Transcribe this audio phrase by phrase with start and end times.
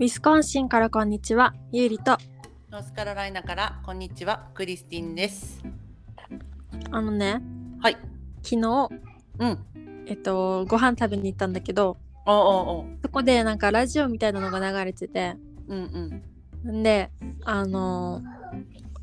[0.00, 2.16] ウィスコンシンからこんにちは、ゆうりと、
[2.70, 5.62] ノースカロライナからこんにちは、クリスティンです。
[6.90, 7.42] あのね、
[7.82, 7.98] はい。
[8.42, 8.88] 昨日、
[9.40, 9.58] うん。
[10.06, 12.86] えっと、ご飯食べに行ったんだけど、おうおうおう。
[13.02, 15.36] そこでなんかラジオみたいなのが流れてて、
[15.68, 16.22] うん
[16.64, 16.78] うん。
[16.78, 17.10] んで、
[17.44, 18.22] あの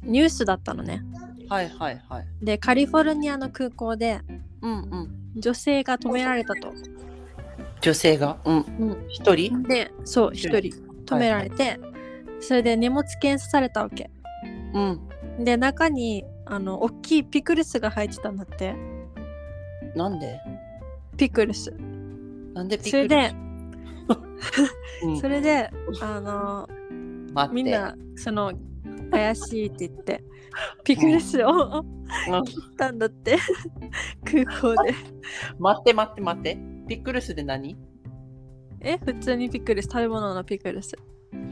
[0.01, 1.03] ニュースだったのね。
[1.47, 2.25] はいはいはい。
[2.41, 4.21] で、カリフォルニアの空港で
[4.63, 4.75] うんう
[5.37, 5.39] ん。
[5.39, 6.73] 女性が止められたと。
[7.81, 8.57] 女性が、うん。
[8.79, 9.61] うん一人？
[9.61, 11.79] で、そう、一人止められて、
[12.39, 14.09] それで荷物検査されたわけ。
[14.73, 15.43] うん。
[15.43, 18.75] で、中に、あの、大きいピクルスが入ってたんだって。
[19.95, 20.39] なんで？
[21.17, 21.71] ピクルス。
[22.53, 23.31] なんでピそれで、
[25.01, 25.69] うん、 それで、
[26.01, 26.69] あの。
[27.51, 28.51] みんなその
[29.11, 30.23] 怪しいって言って
[30.83, 31.85] ピクルスを
[32.31, 33.37] うん切ったんだって
[34.25, 34.43] 空
[34.75, 34.93] 港で
[35.59, 36.57] 待って待って待って。
[36.87, 37.77] ピクルスで何？
[38.81, 40.95] え普通にピクルス食べ物のピクルス？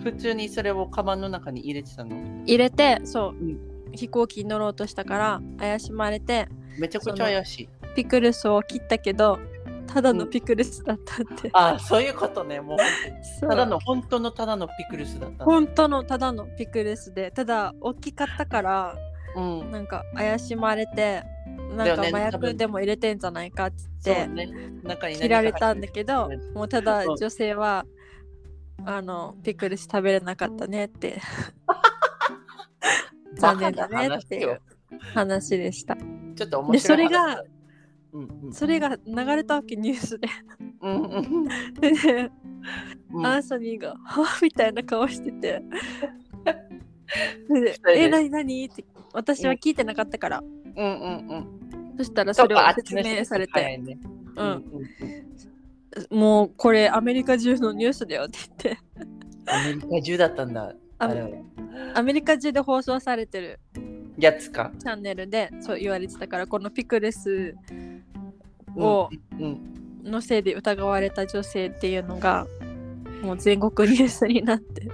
[0.04, 2.16] 普通にそれをカバンの中に入れてたの？
[2.45, 3.58] 入れてそう、ん
[3.94, 7.70] 飛行機に乗ろうとしたから怪しまれてめちゃくちゃ怪しい。
[7.96, 9.40] ピクルスを切ったけど
[9.88, 12.59] ただのピクルスだったって、ああ、そういうことね。
[12.59, 12.78] もう
[13.40, 15.46] ただの、本当のただのピクルスだったの。
[15.46, 18.96] 本当のただのピクルスでただ大きかったから
[19.36, 19.72] うん。
[19.72, 21.23] なんか怪しまれて
[21.75, 24.48] なんか麻薬でも入れてんじゃないかっつって、ね。
[24.84, 27.14] 中に何切られたんだけどもうただう。
[27.14, 27.86] ん女性は
[28.86, 31.22] あのピクルス食べれなかったねって。
[33.38, 34.62] 残念だねっていう
[35.14, 35.97] 話でした。
[36.36, 37.08] ちょっと面で白い話。
[37.08, 37.44] それが、
[38.14, 40.28] うんうん、それが流れたわけニュースで。
[40.81, 41.52] うんうんで
[43.12, 43.25] うん。
[43.25, 45.64] アンソニーが「はみたいな顔してて。
[47.50, 51.95] で人でえ何何?」って私は聞いてなかったから、うんうんうん。
[51.98, 53.98] そしたらそれを説明されてね
[54.36, 54.50] 「ううん
[56.14, 58.80] ん、もうこれアメリカ中のニュースだよ」って言って
[59.48, 60.76] アメリカ中だったんだ。
[61.94, 63.59] アメリカ中で放送されてる
[64.18, 64.72] やつか。
[64.80, 67.56] チャンネルでそう言われてたからこのピクルス
[68.75, 69.09] を
[69.40, 69.62] うん
[70.03, 72.46] うん、のせいで疑われた女性っていうのが
[73.22, 74.90] もう全国ニュースになって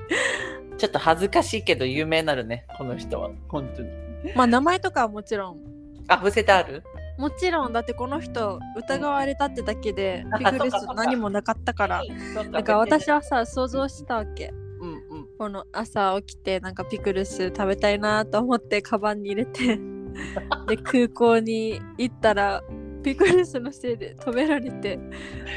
[0.78, 3.31] ちょっと恥ずかしいけど有名になるね、この人は。
[3.48, 4.11] 本当に。
[4.36, 5.59] まあ名前とかはもちろん。
[6.08, 6.84] あ、伏せてある？
[7.18, 7.74] もちろん。
[7.74, 12.02] だってこの人疑われたってだけでうんピクルス何もなかったから。
[12.34, 14.52] そっなんか私はさ想像したわけ。
[14.81, 15.28] うんうん。
[15.38, 19.80] この朝起きてなんかピクルス食べたいなと思ってカバンに入れて
[20.68, 22.64] で空港に行ったら
[23.01, 25.00] ピクルスのせいで止められて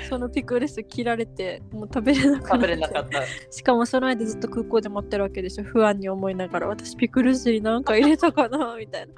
[0.09, 3.23] そのピクルス切られてもう食べれなかった。
[3.51, 5.65] しかもその間ずっと空港で待ってるわけでしょ。
[5.65, 6.69] 不安に思いながら。
[6.69, 9.15] 私ピクルスになんか入れたかなみたいな。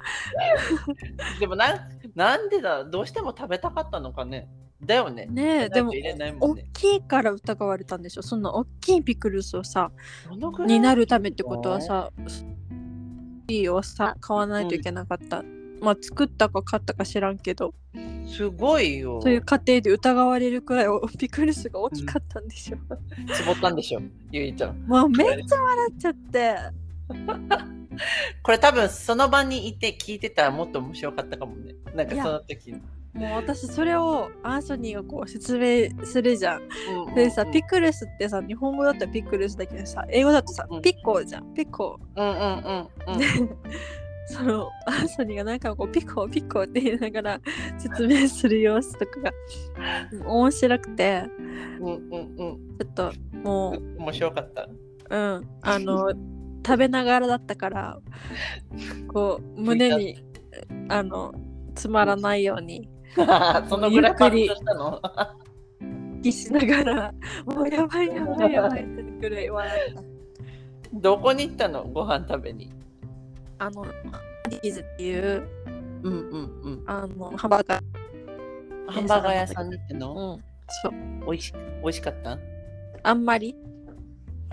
[1.39, 1.79] でもなん、
[2.15, 4.47] なんでだどうしても食べたかったのかね。
[4.81, 5.25] だよね。
[5.25, 6.69] ねえでも入れないもん大ね。
[6.73, 8.21] きいから疑われたんでしょ。
[8.21, 9.91] そんな大きいピクルスをさ
[10.65, 12.11] になるためってことはさ
[13.47, 15.43] いいをさ買わないといけなかった、
[15.81, 17.73] まあ作ったか買ったか知らんけど
[18.27, 19.21] すごいよ。
[19.21, 22.77] そういう過程で疑われるくらいピクルスが大きかったんでしょ、
[23.33, 24.01] つぼったんでしょ、
[24.31, 24.83] ゆいちゃん。
[24.87, 26.55] まあめっちゃ笑っちゃって
[28.43, 31.73] これ多分その場にいて聞いてたらもっと面白かったかもね。
[31.95, 32.81] なんかその時に。
[33.13, 36.61] もう私それをアンソニーがこう説明するじゃん
[37.07, 41.99] うんでさ、うんピクルスってさ、日本語だったらピクルスだけどさ、英語だとさうん、ピコじゃん、ピコ。
[42.15, 43.57] うんうんうんうん。
[44.29, 47.41] で、その、アンソニーがなんかこう、ピコ、ピコって言いながら
[47.77, 49.31] 説明する様子とかが
[50.25, 51.23] 面白くて、
[51.79, 52.77] うんうんうん。
[52.79, 54.63] ちょっとも面白かった。
[54.63, 54.69] う、
[55.09, 56.11] うん、あの、
[56.65, 57.99] 食べながらだったから、
[59.07, 60.17] こう、胸に、
[60.89, 61.33] あの、
[61.75, 62.89] つまらないように、
[63.69, 65.01] そのぐらいパッとしたの？
[66.21, 67.13] 気しながら、
[67.45, 70.03] もうやばいやばいやばいってくらい笑った。
[70.93, 71.85] どこに行ったの？
[71.85, 72.71] ご飯食べに。
[73.59, 73.85] あの、
[74.49, 75.47] ディーズっていう、
[76.03, 76.83] うんうんうん。
[76.85, 77.83] あの、ハンバーガー、
[78.91, 80.35] ハンバーガー屋さんに行ったの？
[80.35, 80.43] うん、
[80.83, 81.31] そう。
[81.31, 82.37] 美味し美味しかった？
[83.03, 83.55] あんまり？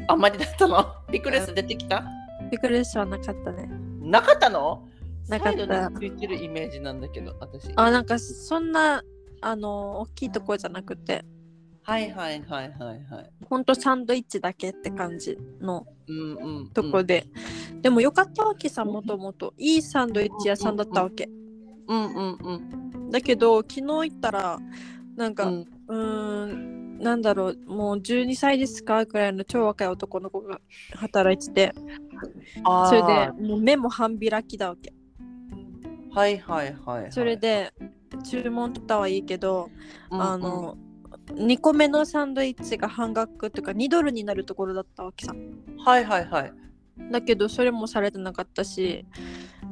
[0.09, 0.85] あんまりだったの？
[1.13, 2.05] ピクルス出てきた？
[2.51, 3.69] ピクルスはなかったね。
[4.01, 4.89] なかったの？
[5.29, 7.71] なかったついてるイメージなんだけど、私。
[7.77, 9.03] あ、なんかそんな、
[9.41, 11.25] あの、大きいところじゃなくて、
[11.83, 13.31] はいはいはいはいはい。
[13.49, 15.87] ほんとサンドイッチだけって感じの。
[16.73, 17.27] とこで。
[17.83, 19.55] でもよかったわけさ、もともと。
[19.59, 21.29] いいサンドイッチ屋さんだったわけ。
[21.89, 23.11] うんうんうん。
[23.11, 24.59] だけど、昨日行ったら、
[25.17, 30.61] なんか、ううんーん、なんだろう、もう12歳ですかくらいの超若い男の子が
[30.95, 31.75] 働いてて、
[32.89, 34.93] それでもう目も半開きだわけ。
[36.13, 37.13] はいはいはい、はい。
[37.13, 37.73] それ、で、
[38.25, 39.71] 注文取ったはいいけど、
[40.11, 40.77] うんうんあの、
[41.27, 45.35] 2個目のサンドイッチが半額とか2ドルになるところだったわけさ。
[45.85, 46.53] はいはいはい。
[47.11, 49.07] だけどそれもされてなかったし。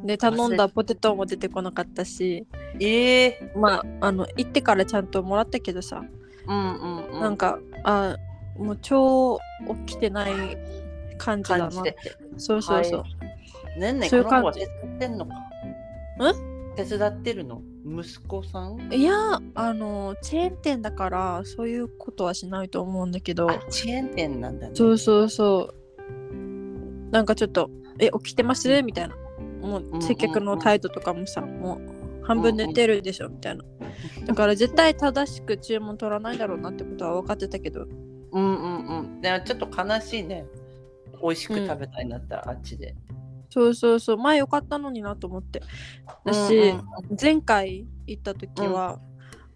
[0.04, 2.46] で頼んだポテトも出てこなかったし。
[2.80, 6.02] ええまああの行ってからちゃんともらったけどさ、
[6.48, 7.20] うんうんうん。
[7.20, 8.16] なんかあ
[8.58, 9.38] もう超
[9.86, 10.32] 起きてない
[11.18, 11.96] 感じだなって。
[12.38, 13.04] そうそうそ
[13.76, 14.60] う、ねんねそういう感じ。
[14.60, 15.34] 手伝ってんのか？
[16.76, 17.62] 手伝ってるの？
[18.00, 18.92] 息子さん？
[18.92, 24.72] いやあのチェーン店だからそういうことはしないと思うんだけどあ、チェーン店なんだね。
[24.74, 26.34] そうそうそう
[27.10, 29.16] なんかちょっと「え起きてます?」みたいな
[29.60, 33.64] もうんうんう接客の態度とかもさもう半分寝てるでしょみたいな
[34.26, 37.86] だから絶対正しく注文取らないだろうなってことは分かってたけど
[38.32, 39.20] うんうんうん。
[39.20, 40.46] でもちょっと悲しいね。
[41.22, 42.96] 美味しく食べたいなったら、あっちで。
[43.52, 44.16] そうそうそう。
[44.16, 45.60] 前よかったのになと思って。
[46.24, 46.84] だし、うんうん。
[47.20, 48.98] 前回行った時は、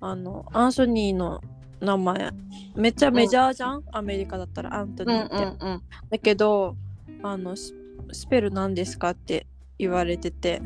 [0.01, 1.41] あのアンソニーの
[1.81, 2.31] 名前
[2.75, 5.83] めっちゃメジャーじゃん、アメリカだったらアントニうんーって、うんうん。
[6.11, 6.77] だけど
[7.23, 7.75] あのス
[8.13, 9.47] スペル何ですかって
[9.79, 10.61] 言われてて。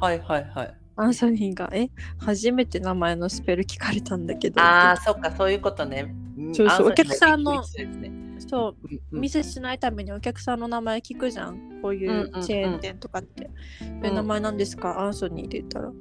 [0.00, 0.74] はいはいはい。
[0.96, 1.90] アンソニーが「え？
[2.18, 6.12] 初めて名前のスペル聞かれたんだけど」ああ、そっか、そういうことね。
[6.52, 6.88] そうそう。
[6.88, 8.88] あお客さんのねそう。
[8.90, 11.80] うんうんミスしないためにお客さんの名前聞くじゃん。
[11.82, 12.42] こういんうんううん。
[12.42, 13.50] チェーン店とかって
[14.02, 15.00] 「え名前何ですか？
[15.00, 15.92] アンソニー」って言ったら、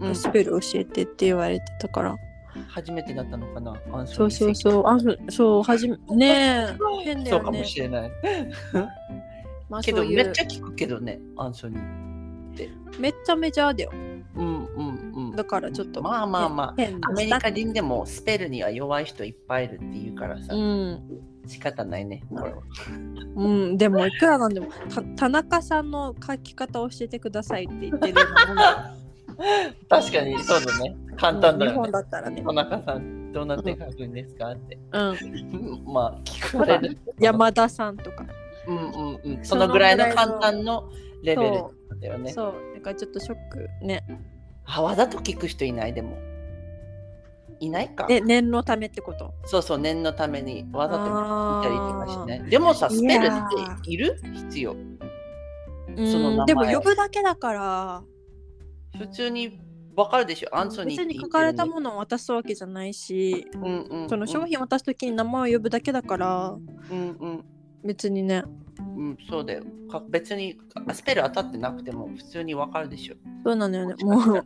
[0.00, 0.14] うん。
[0.14, 2.16] スペル教えてって言われてたから。
[2.68, 3.74] 初めてだったのかな？
[3.92, 4.72] アンソそうニーそう。
[4.72, 6.26] そうアンソそうはじめね
[6.70, 6.76] え。
[7.04, 8.10] 変だそうかもよねしれない。
[9.68, 10.16] まあけどそういう。
[10.24, 11.80] めっちゃ聞くけどね、アンソニー。
[13.00, 13.90] めっちゃメジャーだよ。
[14.36, 15.36] うんうんうん。
[15.36, 21.02] だからちょっとまあまあま変あ、アメリカ人でもスペルには弱い人いっぱいいるって言うからさ、うん
[21.46, 22.62] 仕方ないね、これは。
[23.36, 28.14] うん、でもいくらなんでもた田中さんの書き方を教えてくださいって言ってる
[29.88, 30.96] 確かにそうだね。
[31.16, 31.92] 簡単だ日本よね。
[31.92, 32.42] だったらね。
[32.42, 34.78] 田中さん、どうなって書くんですかって。
[34.92, 35.84] うん。
[35.92, 36.98] まあ、聞かれる。
[37.18, 38.24] 山田さんとか。
[38.66, 39.44] うんうんうん。
[39.44, 40.88] そのぐらいの簡単の
[41.22, 41.64] レベル
[42.00, 42.32] だよね。
[42.32, 42.54] そう。
[42.76, 44.04] だからちょっとショックね。
[44.66, 45.92] あ、わざと聞く人いない？
[45.92, 46.16] でも。
[47.60, 48.06] いないか。
[48.06, 49.32] で、念のためってこと？
[49.44, 52.50] そうそう、念のためにわざと聞いたりとかしあない。
[52.50, 54.20] でもさ、いスペルやっている？
[54.32, 54.74] 必要。
[54.74, 58.02] ーそのでも呼ぶだけだから、
[58.98, 59.60] 普通に
[59.96, 66.56] わかるでしょ、アンソニー別に書かれたものを渡すわけじゃないし、の、うんうんうん、その商品渡すときに名前を呼ぶだけだから、
[66.90, 67.44] うんうん
[67.84, 68.42] 別にね。
[68.96, 69.62] うん、そうだよ。
[69.90, 70.58] か別に
[70.88, 73.14] あスペル当たってなくても普通にわかるでしょ。
[73.44, 73.94] そうなのよね。
[74.02, 74.44] もう、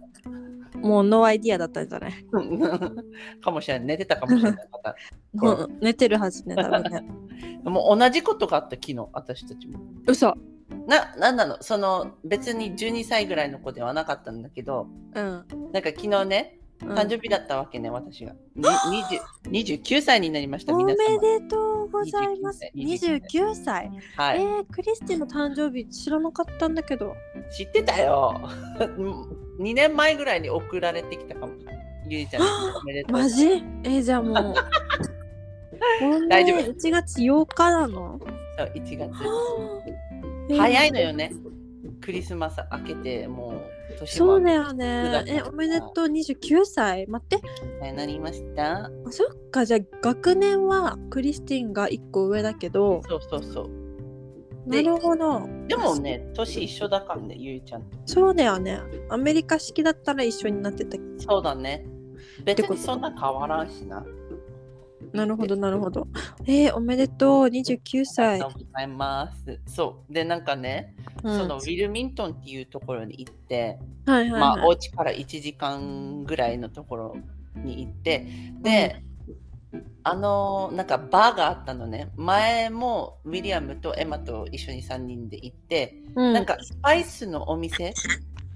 [0.77, 2.13] もう no idea だったんじゃない？
[3.43, 3.87] かもしれない。
[3.89, 4.69] 寝てたかもしれない。
[4.73, 4.97] また
[5.35, 7.05] もう寝てるはずね、多分ね。
[7.65, 9.79] もう同じことがあった昨日、私たちも。
[10.07, 10.35] 嘘。
[10.87, 11.57] な、なんなの？
[11.63, 15.25] その別に12歳ぐらいの子ではなかったんだけど、うん。
[15.73, 18.35] なんか昨日ね、うん誕生日だったわけね、私が。
[18.55, 20.95] に20 29歳になりました、おめ。
[20.95, 22.61] でとうございます。
[22.75, 23.91] 29 29歳。
[24.17, 27.15] はい、えー、クリスティの誕生日知らなかったんだけど。
[27.57, 28.41] 知ってたよ。
[29.59, 31.53] 2年前ぐらいに送られてきたかも。
[32.09, 32.43] ゆりちゃん、
[32.81, 33.17] おめでとう。
[33.19, 33.47] マジ？
[33.49, 34.55] えー、じゃあもう。
[36.29, 38.21] 大丈夫1月8日なの？
[38.57, 39.01] そう1月。
[40.51, 41.31] えー早いのよね。
[42.01, 43.61] クリスマス明けて、もう
[44.07, 45.31] そうだよ9ね月。
[45.31, 47.07] え、おめでとう29歳？
[47.07, 47.41] 待って。
[47.83, 48.87] になりました。
[48.87, 53.71] あそっか、じゃあ学年はクリスティンが1個上だけど、そうそうそう。
[54.67, 55.41] なでるほど。
[55.67, 57.97] でもね、年一緒だからね、ゆりちゃんと。
[58.07, 58.81] そうだよね。
[59.09, 60.99] アメリカ式だったら一緒になってた。
[61.19, 61.87] そうだね。
[62.45, 64.05] 別にそんな変わらんしな。
[65.13, 66.07] なるほど、なるほど。
[66.47, 68.47] えー、おめでとう、29あり歳が。
[68.47, 69.61] とうございます。
[69.67, 70.13] そう。
[70.13, 74.41] で、なんかね、うんそのウィルミントンっていうところに行って、はいはい、はい。
[74.41, 77.17] まあ、お家から1時間ぐらいのところ
[77.57, 78.27] に行って、
[78.63, 79.03] で、
[80.03, 82.11] あのなんかバーがあったのね。
[82.17, 87.93] 前もウィリアムとエマと一緒に3人で行って、うん、なんかスパイスのお店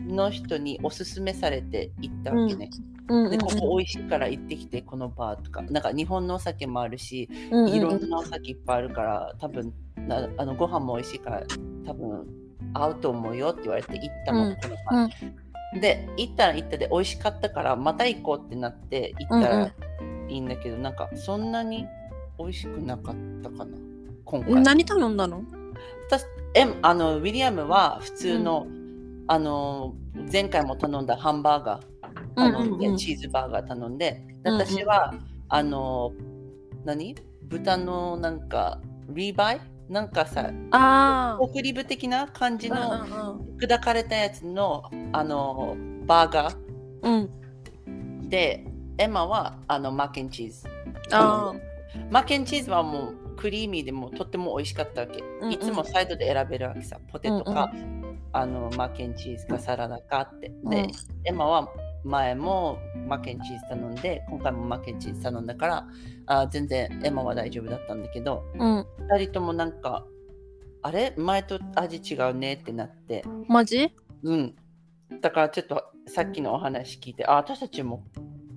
[0.00, 2.70] の人におすすめされて行ったわけね。
[2.86, 5.62] うんうんで、ここ美味しいから行ってきて、このバーとか。
[5.62, 11.42] なんか日本のお酒もあるし、うんうんいろんなお酒いっぱいあるから、多分なあのご飯も美味しいから、
[11.86, 12.26] 多分
[12.74, 14.48] 合うと思うよって言われて行ったの。
[14.48, 14.54] うん。
[14.56, 19.72] このバーで、行ったら行ったで美味しかったから、また行こうってなって行ったらい
[20.28, 21.86] いんだけど、なんかそんなに
[22.38, 23.76] 美味しくなかったかな、
[24.24, 24.54] 今回。
[24.62, 25.42] 何頼んだの？
[26.08, 28.66] 私えあのウィリアムは普通の、
[29.26, 29.94] あの
[30.30, 31.91] 前回も頼んだハンバーガー
[32.36, 32.96] 頼んで、うんうんうん。
[32.96, 34.24] チーズバーガー頼んで。
[34.44, 34.60] でうんうん。
[34.66, 35.14] 私は、
[35.48, 36.12] あの
[36.84, 37.14] 何？
[37.44, 39.60] 豚のなんかリーバイ？
[39.88, 43.04] なんかさあポークリブ的な感じあ。
[43.06, 45.76] のうん砕かれたやつのあの
[46.06, 46.54] バーガ
[47.02, 48.20] うんうん。
[48.22, 48.64] ーで
[48.96, 50.68] エマはあのマッケンチーズ。
[51.10, 51.52] あ
[52.10, 55.22] マッケンチーズはもうクリーミーでもとっても美味しかったわけ。
[55.40, 55.52] うんうん。
[55.52, 56.98] いつもサイドで選べるわけさ。
[57.10, 57.70] ポテトか、
[58.32, 60.48] あのマッケンチーズかサラダかって。
[60.48, 60.90] で、うん。
[61.24, 61.68] エマは
[62.04, 65.86] 前もマッケンチーズ頼んで、今回もマッケンチーズ頼んだから、
[66.26, 68.86] あ全然エマは大丈夫だったんだけど、うん。
[69.10, 70.04] 2人ともなんか、
[70.82, 71.14] あれ？
[71.16, 73.94] 前と味違うねってなって、マジ？
[74.22, 74.54] うん。
[75.20, 78.04] だからちょっとさっきのお話聞いて、あ、私たちも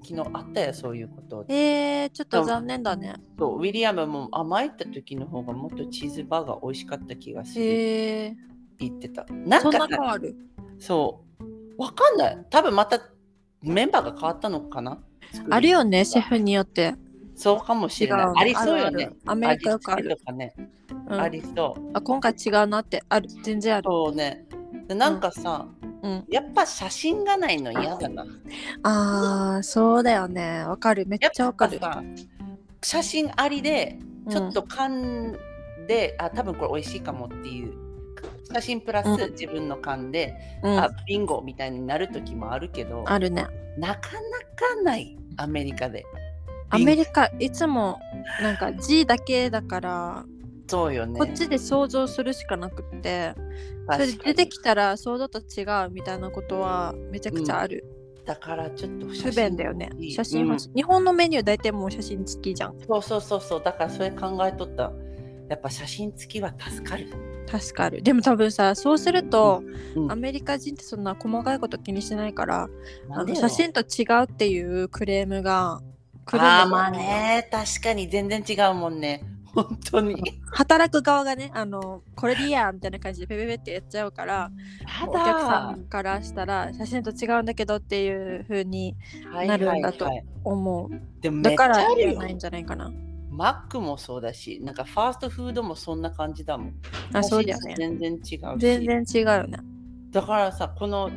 [0.03, 1.45] 昨日あったよ、そういうこと。
[1.49, 3.15] えー、ちょっと残念だね。
[3.37, 8.35] そうウィリアムも甘いった時の方がもっとチーズバーガー美味しかった気がするってえー、
[8.79, 9.25] 言ってた。
[9.31, 10.35] なんそんな変わる？
[10.79, 11.23] そ
[11.77, 12.45] う、わかんない。
[12.49, 12.99] 多分また
[13.61, 14.99] メンバーが変わったのかな？
[15.49, 16.29] あるよね、シェフ。
[16.29, 16.95] フによって。
[17.35, 18.25] そうかもしれない。
[18.37, 19.09] ありそうよね。
[19.25, 20.53] アメリカよくあるね、
[21.09, 21.91] うんありそう。
[21.93, 23.83] あ今回違うなってある全然ある。
[23.85, 24.45] そうね。
[24.87, 25.67] でなんかさ、
[26.03, 28.25] うん、やっぱ写真がないの嫌だな。
[28.83, 31.79] ああそうだよねわかるめっちゃわかる。
[31.79, 32.03] さ、
[32.81, 35.37] 写真ありで、ちょっと噛ん
[35.87, 37.73] で、あ、多分これ美味しいかもっていう。
[38.53, 43.47] 写真プラスうん自分の勘で、うん、うんあビンゴみたいになる時もあるけど、あるね。
[43.77, 46.05] なかなかないアメリカで。
[46.69, 47.99] アメリカいつも
[48.41, 50.25] なんか G だけだから、
[50.67, 51.19] そうよね。
[51.19, 53.33] こっちで想像するしかなくって
[53.91, 57.83] それ出てきたら想像と違うみたいなことはめちゃくちゃある。
[58.25, 59.89] だからちょっと不便だよね。
[60.11, 62.75] 写真うん日本のメニュー大体もう写真付きじゃん。
[62.87, 63.63] そうそうそうそう。
[63.63, 64.91] だからそれ考えとった。
[65.47, 67.07] やっぱ写真付きは助かる。
[67.47, 68.01] 助かる。
[68.01, 69.63] でも多分さそうすると、
[69.95, 70.11] うん。
[70.11, 72.69] アメリカ人ってそんな細かいこと気にしないから
[73.09, 75.81] あの写真と違うっていうクレームが
[76.25, 79.23] 来るんああまあね、確かに全然違うもんね。
[79.55, 80.41] 本当に。
[80.51, 84.51] 働く側がねあのこれでいいやみたいな感じでペペペってやっちゃうから
[84.99, 88.95] たお客さんからしたら写真と違うんだけどっていう風に
[89.31, 91.01] はいなるんだとはいはい思う。
[91.21, 92.91] でもめっちゃだから言わないんじゃないかな
[93.35, 96.73] マックもそうだし、なんかファーストフードもそんな感じだもん。
[97.13, 97.75] あそうだよね。
[97.77, 98.39] 全然違うし。
[98.57, 99.59] 全然違うよね
[100.11, 101.09] だからさ、この、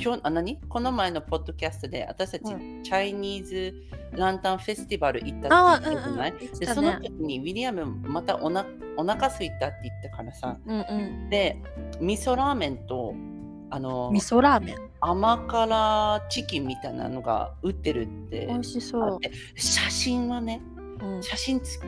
[0.00, 0.60] 今日、あ、何？
[0.68, 3.74] この前のポッドキャストで、私たち、うチャイニーズ
[4.12, 6.58] ランタンフェスティバル行ったあって言ったじゃない、うんうん。
[6.58, 8.64] で、その時にウィリアムまたおな
[8.96, 11.30] お腹空いたって言ったからさ、うんうん。
[11.30, 11.60] で、
[12.00, 13.14] 味噌ラーメンと、
[13.70, 14.76] あの味、噌ラーメン。
[15.00, 20.60] 甘辛チキンみたいなのが売ってるって美味しあそって、写真はね、
[21.00, 21.22] ううん。
[21.22, 21.80] 写真つ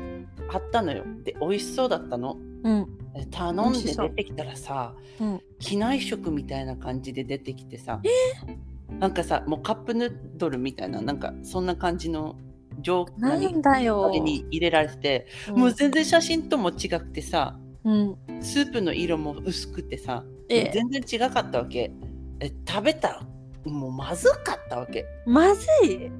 [0.52, 1.05] あったのよ。
[1.25, 2.37] で、美味しそうだったの。
[2.62, 2.99] うん。
[3.14, 5.40] で頼んで出てきたらさ、うん。
[5.59, 8.00] 機内食みたいな感じで出てきてさ、
[8.99, 12.37] なんかさもうカップヌードルみたいななんかそんな感じの
[12.81, 14.07] 状なんだよ。
[14.07, 18.17] あれに入れられてて、もう全然写真とも違くてさうん。
[18.40, 21.93] スープの色も薄くてさええ全然違かったわけ。
[22.40, 23.26] え食べたら
[23.64, 25.05] もうまずかったわけ。
[25.26, 26.11] まずい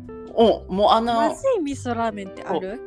[0.41, 2.81] おもうあのまずい味噌ラーメンってある？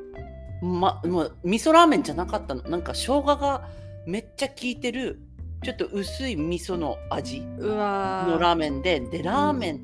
[0.63, 2.63] ま、もう味噌ラーメンじゃなかったの。
[2.63, 3.69] なんか生姜が
[4.07, 5.21] めっちゃ効いてる
[5.61, 8.39] ちょっと薄い味噌の味のー。
[8.39, 9.81] ラーメンででラーメン、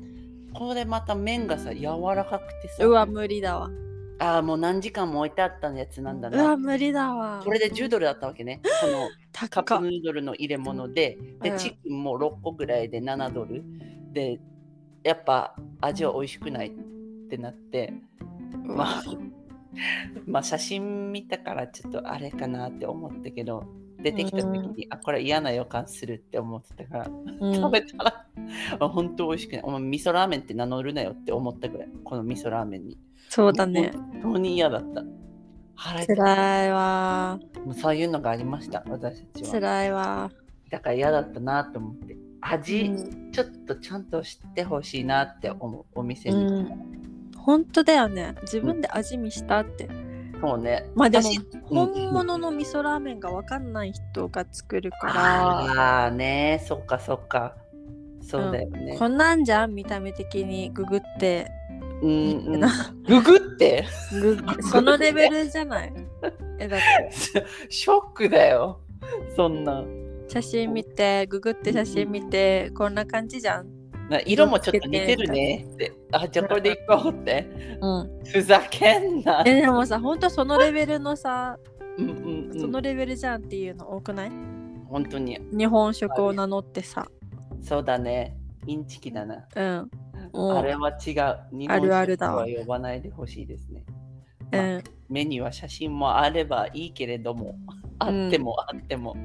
[0.52, 1.82] これまた麺がさ柔
[2.14, 2.84] らかくてさ。
[2.84, 3.70] うわ無理だわ。
[4.18, 7.40] ああもう何時間も置いてあったやつなんだうわな無理だわ。
[7.44, 8.60] これで10ドルだったわけね。
[8.80, 9.08] この
[9.48, 11.16] カップヌードルの入れ物で。
[11.40, 11.58] でうん。
[11.58, 13.62] チキンも6個ぐらいで7ドル。
[14.12, 14.40] で
[15.04, 16.72] やっぱ味は美味しくない
[17.30, 17.92] ってなって
[18.64, 19.02] まあ
[20.26, 23.64] まあ写真見たからちょっとあれかなって思ったけど
[24.02, 27.10] 出てきた時に、あこれ嫌な予感するって思ってたから、
[27.40, 27.54] うん。
[27.54, 28.26] 食べたら
[28.78, 29.62] あ本当美味しくない。
[29.62, 32.98] お前味噌ラーメンって名乗るなよって思ったぐらいこの味噌ラーメンに。
[33.28, 33.92] そうだね。
[34.22, 35.04] 本当に嫌だった。
[35.74, 36.70] 腹い。
[36.72, 37.38] わ。
[37.66, 39.50] もうそういうのがありました私たちは。
[39.52, 40.30] 辛いわ。
[40.70, 47.00] だから嫌だったなと思って味、うんちょっとちゃんと知ってほしいなって思うお店に、うん
[47.44, 48.34] 本当だよね。
[48.42, 49.88] 自分で味見したって、
[50.40, 50.86] そうね。
[50.94, 56.62] まあでも私本物の味噌ラーメンが分かんない人が作るから、ああね。
[56.66, 57.56] そっかそっか。
[58.22, 61.50] そうだよね、こんなんじゃん見た目的にググって。
[62.02, 62.10] うん
[62.46, 62.60] うん。
[62.60, 62.70] な。
[63.06, 63.84] ググって？
[64.12, 65.92] グそのレベルじゃない？
[66.58, 67.44] えだって。
[67.68, 68.80] ショックだよ。
[69.34, 69.84] そんな。
[70.28, 73.66] 写真見てググって写真見てこんな感じじゃん。
[73.66, 73.79] な
[74.26, 75.66] 色もちょっと似てるね。
[75.74, 77.78] ってあじゃあこれでいこうって。
[77.80, 78.20] うん。
[78.24, 79.42] ふざけんな。
[79.46, 81.56] えでもさ本当そのレベルのさ
[81.96, 82.60] うんうんうん。
[82.60, 84.30] そのレベルじゃんっていうの多くない？
[84.88, 85.38] 本当に。
[85.52, 87.06] 日本食を名乗ってさ。
[87.62, 88.36] そうだね。
[88.66, 89.46] インチキだな。
[89.54, 89.90] うん。
[90.32, 90.52] う。
[90.54, 91.38] んあれは違う。
[91.52, 93.84] 日あるある食は呼ばないでほしいですね。
[94.52, 94.84] うん。
[95.08, 97.56] メニューは写真もあればいいけれども
[97.98, 99.16] あってもあっても、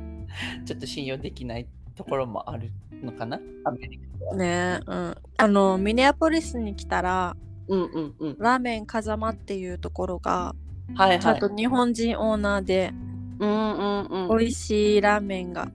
[0.66, 2.72] ちょっと信用できないところもある
[3.04, 3.40] のかな？
[3.64, 4.36] アメリカは。
[4.36, 7.36] ねえうんあのミネアポリスに来たら
[7.68, 8.36] うんうんうん。
[8.40, 10.56] ラーメン風間っていうところが
[10.94, 11.20] はいはい。
[11.20, 12.92] ちゃんと日本人オーナーで
[13.40, 14.38] うんうんうん。
[14.38, 15.72] 美味しいラーメンが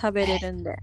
[0.00, 0.76] 食べれるんで、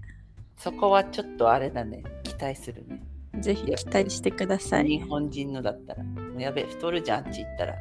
[0.56, 2.02] そこはちょっとあれだね。
[2.22, 3.02] 期待するね。
[3.40, 4.86] ぜひ期待してください。
[4.86, 6.04] 日本人のだったら。
[6.38, 7.74] やべえ、太るじゃん、あっち行ったら。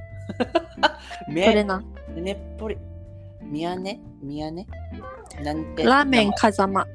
[1.30, 1.84] めな。
[2.16, 2.78] ねっぽり。
[3.44, 4.00] 宮根？
[4.22, 4.68] 宮根？
[5.44, 5.84] なんて？
[5.84, 6.86] ラーメン風間。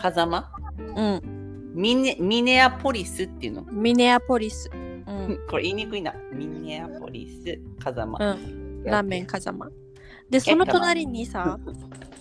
[0.00, 0.50] 風間？
[0.96, 1.72] うん。
[1.74, 3.62] ミネミネアポリスっていうの？
[3.62, 4.70] ミネアポリス。
[4.74, 5.38] うん。
[5.48, 6.14] これ言いにくいな。
[6.32, 8.18] ミネアポリス、風間。
[8.18, 8.84] うん。
[8.84, 9.68] ラーメン風間。
[10.30, 11.58] で、その隣にさ、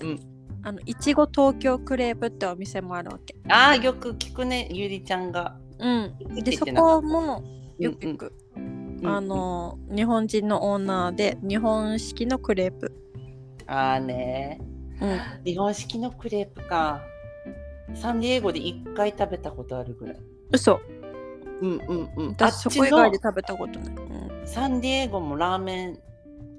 [0.02, 0.20] うん。
[0.64, 3.36] あの、いちご東京クレープってお店もあるわけ。
[3.48, 5.58] ああ、よく聞くね、ゆりちゃんが。
[5.78, 6.16] うん。
[6.36, 7.44] で、そこも
[7.78, 8.34] よく行く。
[8.56, 12.92] うんあ、の、日本人のオーナーで、日本式のクレープ。
[13.70, 14.60] ああね。
[15.00, 15.20] うん。
[15.46, 17.02] 日本式のクレープか。
[17.94, 20.18] サンディエゴで1回食べたことあるぐらい。
[20.52, 20.80] 嘘。
[21.62, 22.36] うんうんうん。
[22.40, 23.96] あ私そっちのこ以外で食べたことない。
[23.96, 26.00] うんサンディエゴもラーメン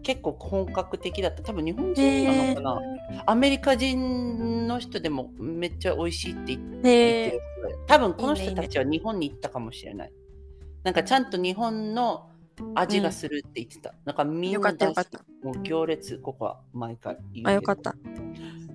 [0.05, 1.43] 結構本格的だった。
[1.43, 2.81] 多分日本人なのかな。
[3.27, 7.41] アメリカ人の人でもめっちゃ美味しいって言ってへえ。
[7.89, 10.13] 多分この人たちは日本に行ったかもしれない。
[10.85, 12.30] なんかちゃんと日本の
[12.75, 13.95] 味がするって言ってた。
[14.05, 15.21] なんかみんよかなったよかった。
[15.43, 17.95] もう行列、ここは毎回言うあ、よかった。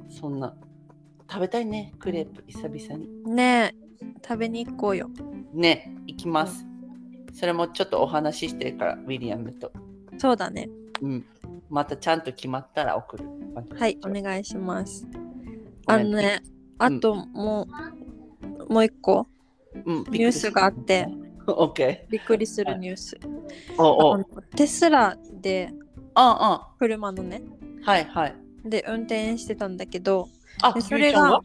[0.10, 0.56] そんな
[1.30, 3.36] 食べたいね、クレープ久々に。
[3.36, 5.10] ねえ、食べに行こうよ。
[5.54, 6.65] ね、行きます。
[7.34, 9.72] それもちょっとお話ししてるから、ウィリアムと。
[10.18, 10.70] そうだね。
[11.01, 11.25] うん。
[11.70, 13.25] またちゃんと決まったら送る。
[13.77, 15.08] はい、お願いします。
[15.88, 16.42] あのね、
[16.77, 17.68] あとも
[18.70, 19.27] う、もう一個
[19.86, 21.08] うん、ニュースがあって。
[21.48, 23.16] オッケびっくりするニュース。
[23.16, 23.82] ー。
[23.84, 24.24] おお。
[24.56, 25.72] テスラで
[26.14, 27.42] あ車のね、
[27.86, 28.36] あ、はいはい。
[28.66, 30.28] で運転してたんだけど、
[30.62, 31.42] あ、でそれがが、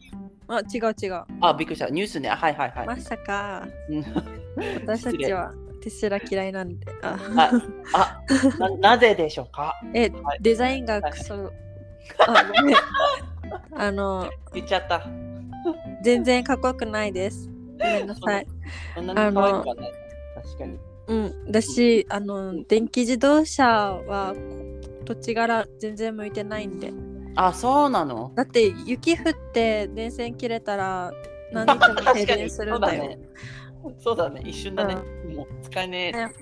[0.47, 1.23] あ、違う違う。
[1.41, 1.89] あ、びっくりした。
[1.89, 2.29] ニュースね。
[2.29, 2.87] はいはいはい。
[2.87, 4.05] まさかうん
[4.85, 6.87] 私たちはテスラ嫌いなんで。
[7.01, 7.17] あ
[7.93, 8.21] あ
[8.59, 9.79] な、なぜでしょうか？
[9.93, 11.51] えはい、デザインがクソ。
[12.27, 12.75] あごめん
[13.75, 15.07] あの、言っちゃった。
[16.03, 17.49] 全然かっこよくないです。
[17.81, 18.47] ごめんなさい。
[18.95, 19.93] そんなに可愛くはない。
[20.35, 20.79] 確かに。
[21.07, 24.33] うん、だし、あの、電気自動車は
[25.05, 26.93] 土地柄全然向いてないんで。
[27.35, 28.31] あ、そうなの？
[28.35, 31.11] だって雪降って電線切れたら
[31.51, 33.17] 何日も停電するんだよ。
[33.99, 34.43] そうだね。
[34.45, 34.95] 一瞬だね。
[35.33, 36.17] もう使えねえ。
[36.17, 36.33] ね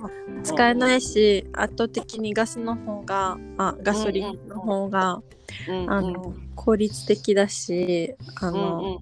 [0.44, 5.22] 使えないし、圧倒的にガスの方が、あガソリンの方が、
[5.68, 9.02] うんうんあの効率的だし、あうんの、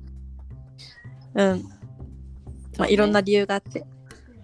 [1.34, 1.70] うんうん、
[2.78, 3.86] まあ、いろんな理由があって。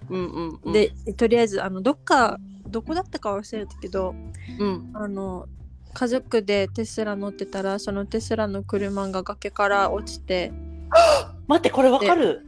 [0.10, 4.14] うんうんうん、で、とりあえず、あの、どっか、どこだったか忘れたけど、
[4.60, 5.48] うん、あの、
[5.94, 10.52] 家族でテスラ乗ってたら、そのテスラの車が崖から落ちて、
[11.48, 12.46] 待って、これわかる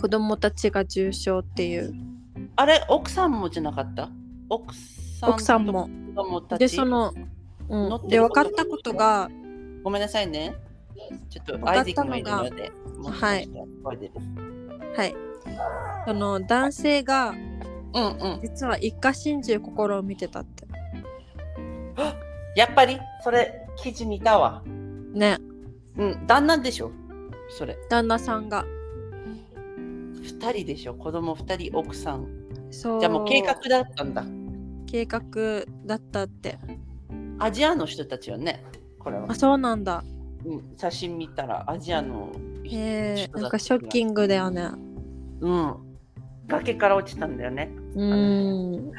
[0.00, 1.92] 子供たちが重傷っていう。
[2.56, 4.08] あれ、奥さんもじゃなかった？
[4.48, 5.88] 奥さん奥さんも。
[6.14, 6.60] 子供たち？
[6.60, 8.22] で、その、うん、で、乗ってる？
[8.22, 9.28] 分かったことが、
[9.82, 10.54] ごめんなさいね。
[11.28, 12.72] ちょっとアイゼックので。
[12.98, 13.48] もし
[14.96, 15.14] はい。
[16.06, 17.34] その男性が
[17.94, 18.40] うんうん。
[18.42, 20.64] 実は一家心中心を見てたって。
[22.56, 24.62] やっぱり、それ、記事見たわ。
[25.12, 25.38] ね、
[25.96, 26.90] うん、旦那でしょ？
[27.48, 27.76] それ。
[27.88, 28.64] 旦那さんが。
[30.22, 30.94] 二人でしょ？
[30.94, 32.26] 子供二人、奥さん。
[32.70, 33.00] そう。
[33.00, 34.24] じゃあもう計画だったんだ。
[34.86, 35.22] 計画
[35.86, 36.58] だったって。
[37.38, 38.64] アジアの人たちよね、
[38.98, 39.34] これはあ、。
[39.34, 40.04] そうなんだ。
[40.44, 42.30] うん、写真見たらアジアの
[42.64, 44.68] 人へえ、だなんかショッキングだよね。
[45.44, 45.76] うん。
[46.48, 47.70] 崖から落ちたんだよね。
[47.94, 48.92] うーん。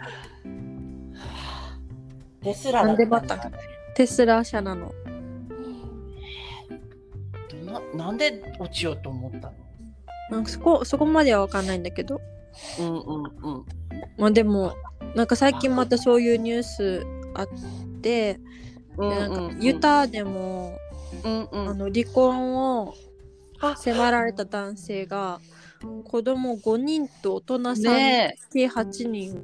[2.42, 3.52] テスラだなんでまった
[3.96, 4.94] テスラ社なの。
[7.50, 9.54] どななんで落ちようと思ったの？
[10.30, 12.22] なんかそこ、そこまではわかんないんだけど。
[12.80, 13.28] うんうんう
[13.60, 13.66] ん。
[14.18, 14.76] まあでも、
[15.16, 17.48] なんか最近またそういうニュースあっ
[18.02, 18.40] て、
[18.98, 20.78] うんでなんうんうんかユタでも、
[21.24, 22.94] うんうんあの離婚を
[23.60, 25.40] あ迫られた男性が
[26.04, 29.44] 子供5人と大人3人、ね計8人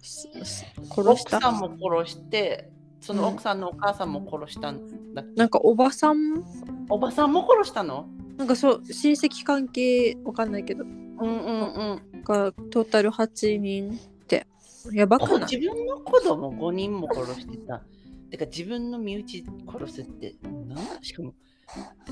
[0.00, 1.40] 殺奥した。
[1.40, 6.44] さんも殺して、その奥さんのお母さんも殺したんだっけ、なんかおばさん？
[6.88, 8.08] おばさんも殺したの？
[8.36, 10.84] なんかそう親戚関係わかんないけど。
[10.84, 12.22] うんうんうん。
[12.22, 14.46] がトータル8人って。
[14.92, 15.50] やばくない？
[15.50, 17.82] 自分の子供5人も殺してた。
[18.30, 20.36] てか自分の身内殺すって、
[20.66, 21.34] なんしかも、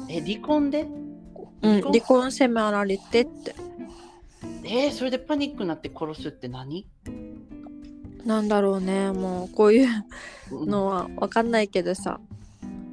[0.08, 0.86] え、離婚で？
[1.62, 2.30] うん、離婚？
[2.32, 3.54] 迫られてって。
[4.64, 6.86] えーそれでパニックになって殺すって何？
[8.24, 9.12] なんだろうね。
[9.12, 9.88] もうこういう
[10.50, 10.68] うん。
[10.68, 12.20] のはわかんないけどさ。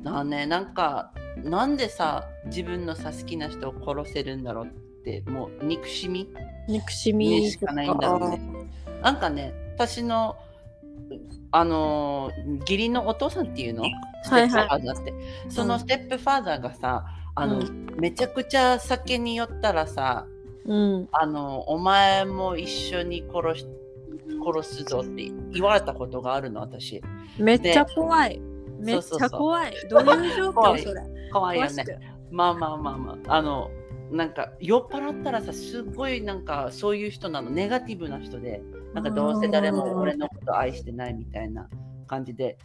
[0.03, 1.11] なあね、なんか、
[1.43, 4.69] なんでさ、自分のさ、好きな人を殺せるんだろうっ
[5.03, 6.29] てもう憎しみ？
[6.67, 8.41] 憎しみしかないんだろうね。
[9.01, 10.37] なんかね私の
[11.51, 13.83] あのー義理のお父さんっていうの？
[14.23, 15.13] ステップファーザーって、
[15.49, 17.63] そのステップファーザーがさあの、う
[17.97, 20.25] めちゃくちゃ酒に酔ったらさ
[20.65, 21.09] うん。
[21.11, 23.67] あのお前も一緒に殺し
[24.45, 27.01] 殺すぞって言われたことがあるの私。
[27.37, 28.41] めっちゃ怖い。
[28.79, 29.73] めっちゃ怖い。
[29.89, 30.83] どういう状況？
[30.83, 31.01] それ。
[31.31, 31.85] 怖いよね。
[32.31, 33.35] まあまあまあまあ。
[33.35, 33.69] あの
[34.13, 37.49] なんか酔っ払ったらさすごいなんかそういう人なの。
[37.49, 38.61] ネガティブな人で
[38.93, 41.67] なんかどうせ誰も俺のこと愛してないみたいな
[42.05, 42.57] 感じで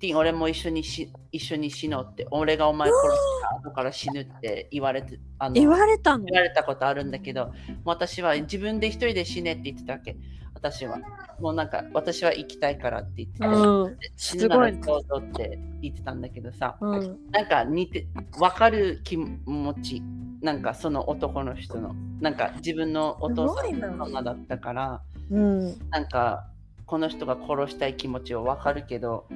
[0.00, 6.24] ティン俺も一緒にし一緒に死のうって俺がお前殺した後から死ぬって言われてあの言われたの？
[6.24, 7.52] 言われたことあるんだけど、
[7.84, 10.16] 私は自分で一人で死ねって言ってたわけ。
[10.70, 10.98] 私は。
[11.40, 13.96] もうなんか、私は生きたいからって言ってて、うん。
[14.16, 17.18] 死ぬならどうぞって言ってたんだけどさ、うん。
[17.30, 18.06] なんか似て、
[18.38, 20.02] わかる気持ち。
[20.40, 25.90] なんかその男の人の、なんか自分のお父さんのママだったから、うん。
[25.90, 26.46] なんか
[26.86, 29.26] この人が殺したい気持ちはわかるけど、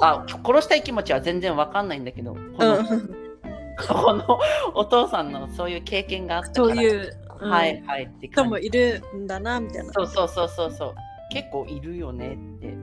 [0.00, 2.78] あ、殺したい気持ちは全然わかんないんだけど、この,、
[3.86, 4.38] この
[4.74, 9.92] お父さんのそういう経験があったから、そういう、うんはいはいって人もいるんだなみたいな。
[9.92, 10.94] そうそうそうそうそう。
[11.30, 12.74] 結構いるよねって。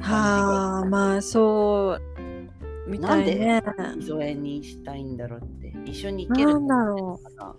[0.00, 3.62] はあ、まあそうみたいね。
[3.98, 5.74] 磯江にしたいんだろうって。
[5.84, 7.54] 一緒に行けるなんだろか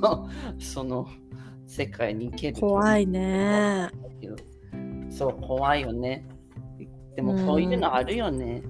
[0.00, 1.06] な その
[1.66, 2.60] 世界に行けるう。
[2.60, 3.88] 怖いね。
[5.10, 6.26] そう、怖いよね。
[7.16, 8.62] でもそういうのあるよね。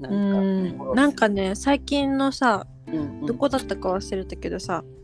[0.00, 0.94] なうんか、ん。
[0.94, 5.03] なんかね、最近のさ、うんうん、どこだったか忘れたけどさ、うんうん。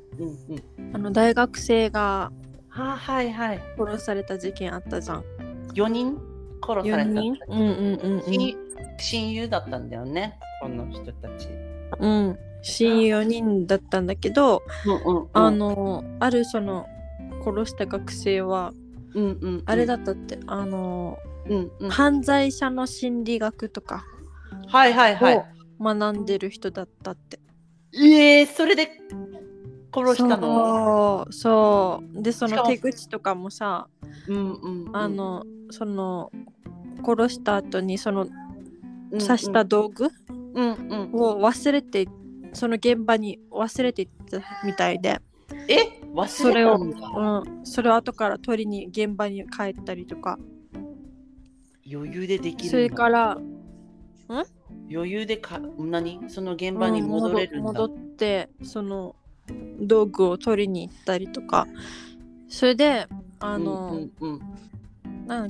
[0.93, 2.31] あの大学生が
[2.69, 3.61] ははいはい。
[3.77, 5.25] 殺された事件あったじゃん。
[5.75, 6.19] 4人？
[6.65, 7.37] 殺され4た人？
[7.49, 8.23] うんうんうんうん。
[8.27, 8.57] 親
[8.99, 11.49] 親友だったんだよね、この人たち。
[11.99, 12.39] うん。
[12.63, 16.87] 親友4人だったんだけど、うんうんうん、あの、あるその
[17.45, 18.73] 殺した学生は、
[19.15, 24.05] うんうんうん、あれだったって、あの、うんうん、犯罪者の心理学とか
[24.69, 25.45] はいはいはいを。
[25.83, 27.41] 学んでる人だったって。
[27.95, 28.91] ええそれで
[29.93, 31.27] 殺したの？
[31.27, 32.23] そうそう。
[32.23, 33.89] でその手口とかもさ
[34.29, 34.97] うんうんうん。
[34.97, 36.31] あのその
[37.05, 38.27] 殺した後にその
[39.11, 40.09] うん刺した道具？
[40.55, 41.11] うんうん。
[41.15, 42.09] を忘れて
[42.53, 45.21] その現場に忘れていったみたいで、
[45.69, 46.01] え？
[46.13, 47.09] 忘それをれたんだ。
[47.09, 50.39] うん、それを後から取りに現場に帰ったりとか。
[51.93, 53.39] 余裕でできるそれから
[54.89, 56.21] 余裕でか何？
[56.29, 59.17] その現場に戻れるんだ、うん戻戻ってその
[59.81, 61.67] 道具を取りに行ったりとか
[62.49, 63.07] それで
[63.39, 64.41] あの、うんうん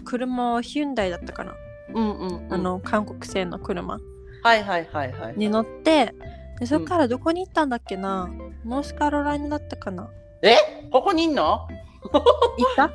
[0.04, 1.54] 車はヒュンダイだったかな、
[1.94, 2.52] うんうんうん。
[2.52, 3.98] あの韓国製の車。
[4.42, 6.14] はいはいはいはいに乗って
[6.58, 8.28] でそこからどこに行ったんだっけな、
[8.66, 10.10] ノースカロライナだったかな？
[10.42, 10.56] え？
[10.90, 11.66] ここにいんの？
[12.04, 12.90] 行った？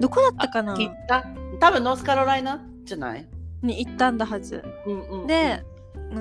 [0.00, 0.74] どこだったかな？
[0.74, 1.26] 聞いた。
[1.60, 3.28] 多分ノースカロライナじゃない、
[3.60, 4.64] に行ったんだはず。
[4.86, 5.62] うんうんうん、で、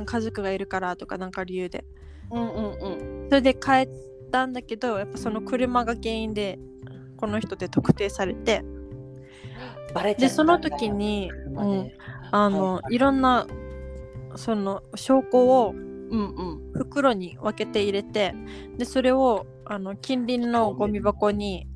[0.05, 1.85] 家族がいるからとかなんか理由で。
[2.29, 3.27] うんうんうん。
[3.29, 3.89] それで帰っ
[4.29, 6.59] たんだけどやっぱその車が原因で
[7.17, 8.63] この人で特定されて
[10.17, 11.91] でその時に、うん、
[12.31, 12.99] あの、はいい。
[12.99, 13.47] ろんな
[14.35, 16.71] その証拠をうんうん。
[16.73, 18.33] 袋に分けて入れて
[18.77, 21.67] でそれをあの近隣のゴミ箱に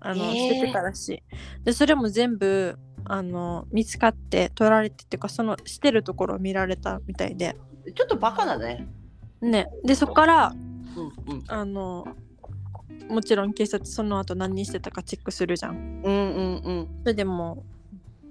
[0.00, 0.48] あの、えー。
[0.54, 1.22] 捨ててたらしい
[1.64, 7.56] でそれも全部あの見つかって取られてっていうかその捨てるところを見られたみたいで。
[7.94, 8.86] ちょっとバカだね。
[9.40, 9.68] ね。
[9.84, 10.54] でそこから
[10.98, 11.44] うんうん。
[11.48, 12.06] あの
[13.08, 15.76] もちろん警察その後何してたかチェックするじゃん。
[16.04, 16.88] うんうんうん。
[17.02, 17.64] それでも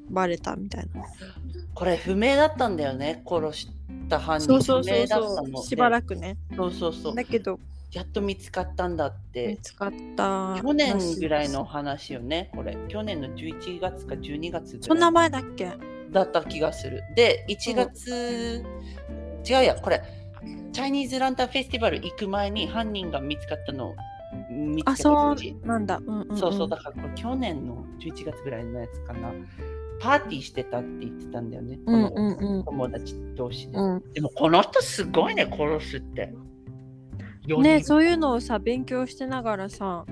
[0.10, 1.04] うバレたみたいな。
[1.74, 3.24] これ不明だったんだよね。
[3.28, 3.70] 殺し
[4.10, 4.48] た犯人。
[4.48, 5.58] そうそうそう不明だったの。
[5.58, 6.38] そうしばらくくね。
[6.56, 7.16] そうそうそう。
[7.16, 7.60] だけど
[7.92, 10.60] やっと見つかったんだっ見てつかった。
[10.62, 12.78] 去年ぐらいの話よねこれ。
[12.88, 15.72] 去年の11月か12月ぐそんな前だっけ？
[16.12, 17.04] だった気がする。
[17.16, 18.64] で1月、
[19.48, 20.02] 違うやこれ
[20.78, 23.96] チャイニーズランタンフェスティバル行く前に犯人が見つかったの
[24.52, 25.56] 見つけたあそう時。
[25.64, 29.34] なんだ、うんうんうん、そうそうだからこれ去年の11月ぐらいのやつかな。
[30.00, 32.58] パーティーしてたって言ってたんだよね、このうんうん。
[32.58, 34.04] うん友達同士で、うん。
[34.14, 36.32] でもこの人すごいね殺すって。
[37.48, 40.06] ねそういうのをさ勉強してながらさ。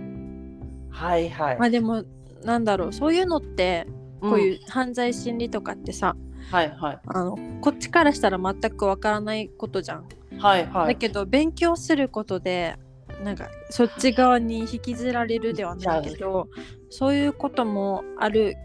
[0.89, 2.03] はいはい、まあでも
[2.43, 3.85] なんだろうそういうのって
[4.19, 4.41] こううん。
[4.41, 6.15] いう犯罪心理とかってさ、
[6.51, 6.99] はいはい。
[7.07, 10.05] あのこっちからしたら全くわからないことじゃん、
[10.39, 10.93] はいはい。
[10.93, 12.75] だけど勉強することで
[13.23, 16.47] なんかそっち側に引きずられるではないけど
[16.89, 18.55] そういうこともある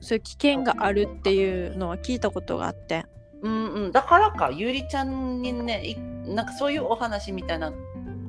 [0.00, 3.04] そういう危険があるっていうのは聞いたことがあって。
[3.42, 3.92] うんうん。
[3.92, 5.96] だからかゆりちゃんにねい
[6.28, 7.72] なんかそういうお話みたいな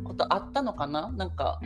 [0.03, 1.11] こことあったのかな？
[1.11, 1.59] なんか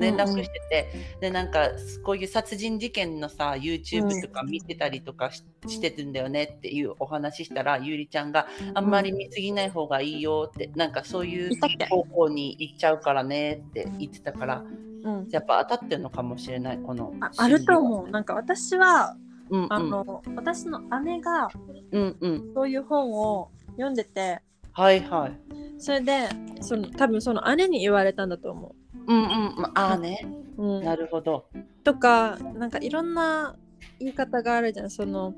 [0.00, 1.70] 連絡してて、でなんか
[2.02, 11.58] こういう殺人事件のさ YouTube とか見てたりとかし,、してるんだよねっていうお話したらゆりちゃんがあんまり見すぎない方がいいよってなんかそういう
[11.88, 14.64] 方向に行っちゃうからねって言ってたから
[15.02, 18.10] うん、やっぱ当たってるのかもしれないこのああると思う。
[18.10, 19.16] なんか私は
[19.50, 21.48] う、うんうん、あの、私の姉が
[21.92, 22.52] うんうん。
[22.54, 24.40] そういう本を読んでて
[24.72, 25.32] はいはい。
[25.78, 26.28] それで
[26.60, 28.74] その多分その姉に言われたんだと思
[29.10, 29.54] うんうん。
[29.56, 30.24] まああね。
[30.56, 30.62] う。
[30.62, 31.46] うん、なるほど。
[31.82, 33.56] とかなんかいろんな
[33.98, 34.90] 言い方があるじゃん。
[34.90, 35.34] その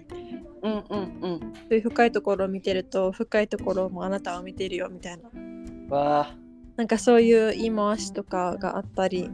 [0.62, 1.40] うんうんうん。
[1.40, 5.96] そういう深いところを見てると深いところもあなたは見てるよみたいな。
[5.96, 6.36] わあ。
[6.76, 9.30] なんかそういう言い回しとかがあったり。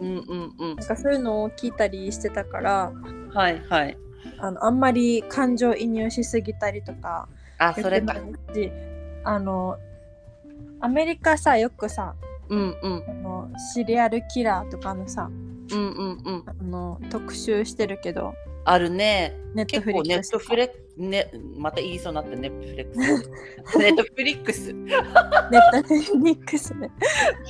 [0.00, 0.76] うんうんうん。
[0.76, 2.92] なんかそういうのを聞いたりしてたから
[3.32, 3.96] はいはい。
[4.38, 8.16] あのあんまり感情移入しすぎたりとかあそれか。
[9.24, 9.78] あの
[10.80, 12.14] アメリカさよくさ
[12.48, 13.04] うんうん。
[13.08, 15.30] あのシリアルキラーとかのさ
[15.70, 16.44] うんうんうん。
[16.46, 18.34] あの特集してるけど
[18.64, 19.34] あるね。
[19.54, 20.28] ネットフリックス。
[20.28, 23.78] ットフレねまた言いそうになってネットフレックス。
[23.78, 24.72] ネットフリックス。
[24.74, 26.90] ネットフリックスね。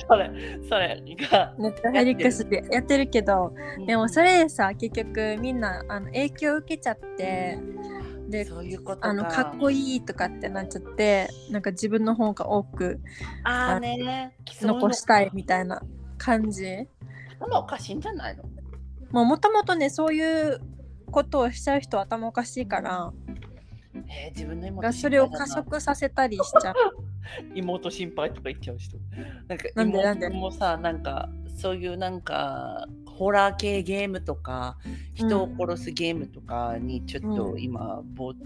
[0.07, 0.31] それ
[0.69, 1.53] それが。
[1.57, 3.53] ネットフリックスでやってるけど
[3.85, 7.98] でもそれでさ結局みんなあの影響を受けちゃってうい
[8.75, 9.09] うことか。
[9.09, 12.99] あのかっこいいとかってなっちゃってなんか自分の方が多く
[13.43, 14.35] あーね。
[14.61, 15.81] 残したいみたいな
[16.17, 16.87] 感じ。
[17.39, 18.43] 頭おかしいんじゃないの？
[19.25, 20.59] もともとねそういう
[21.11, 23.11] ことをしちゃう人は頭おかしいから。
[23.93, 26.75] えー自分の妹がそれを加速させたりしちゃう。
[27.53, 28.97] 妹心配とか言っちゃう人。
[29.47, 30.27] なんかなんでなんで？
[30.27, 32.87] 妹もさなんかそういうなんか
[33.19, 34.77] ホラー系ゲームとか
[35.13, 37.59] 人を殺すゲームとかにちょっとうん。
[37.61, 38.39] 今没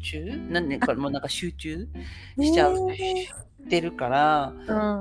[0.00, 1.88] 中、なんでこれもうなんか集中
[2.40, 2.74] しちゃう、
[3.68, 4.52] てるから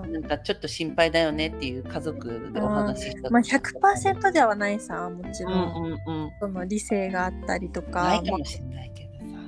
[0.03, 0.13] うん。
[0.13, 5.51] なんかちょっと心配だよねっていう家族でお話ししたまあ100%ではないさもちうん。
[5.51, 5.95] ろん、うんう
[6.27, 6.31] ん。
[6.39, 9.39] その理性があったりとなかいかもしれないけどさ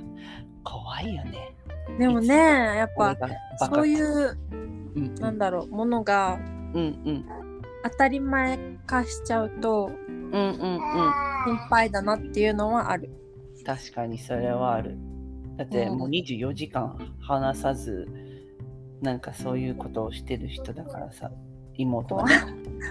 [0.64, 1.54] 怖いよね。
[1.98, 3.16] でもねやっぱ
[3.72, 5.14] そういううんうん。
[5.14, 6.40] なんだろうものが
[6.74, 7.24] うんうん
[7.84, 10.80] 当たり前化しちゃうとうんうんうん
[11.46, 13.10] 心配だなっていうのはある。
[13.64, 14.96] 確かにそれはある。
[15.56, 18.08] だってうんもう24時間話さず、
[19.02, 21.30] なんかそういうことをしてる人だからさ、
[21.76, 22.34] 妹はね。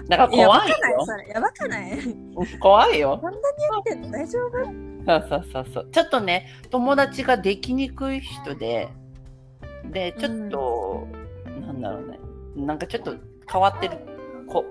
[0.08, 0.74] だから怖いよ。
[0.76, 1.92] くないそれやばくない？
[1.98, 3.18] うん怖いよ。
[3.20, 4.90] こんなにやってんの大丈夫？
[5.06, 5.88] そうそうそうそう。
[5.90, 8.88] ちょっとね、友達ができにくい人で、
[9.90, 11.08] で、ちょっと、
[11.60, 12.20] なんだろうね、
[12.54, 13.16] なんかちょっと
[13.50, 13.96] 変わってる
[14.50, 14.64] 子。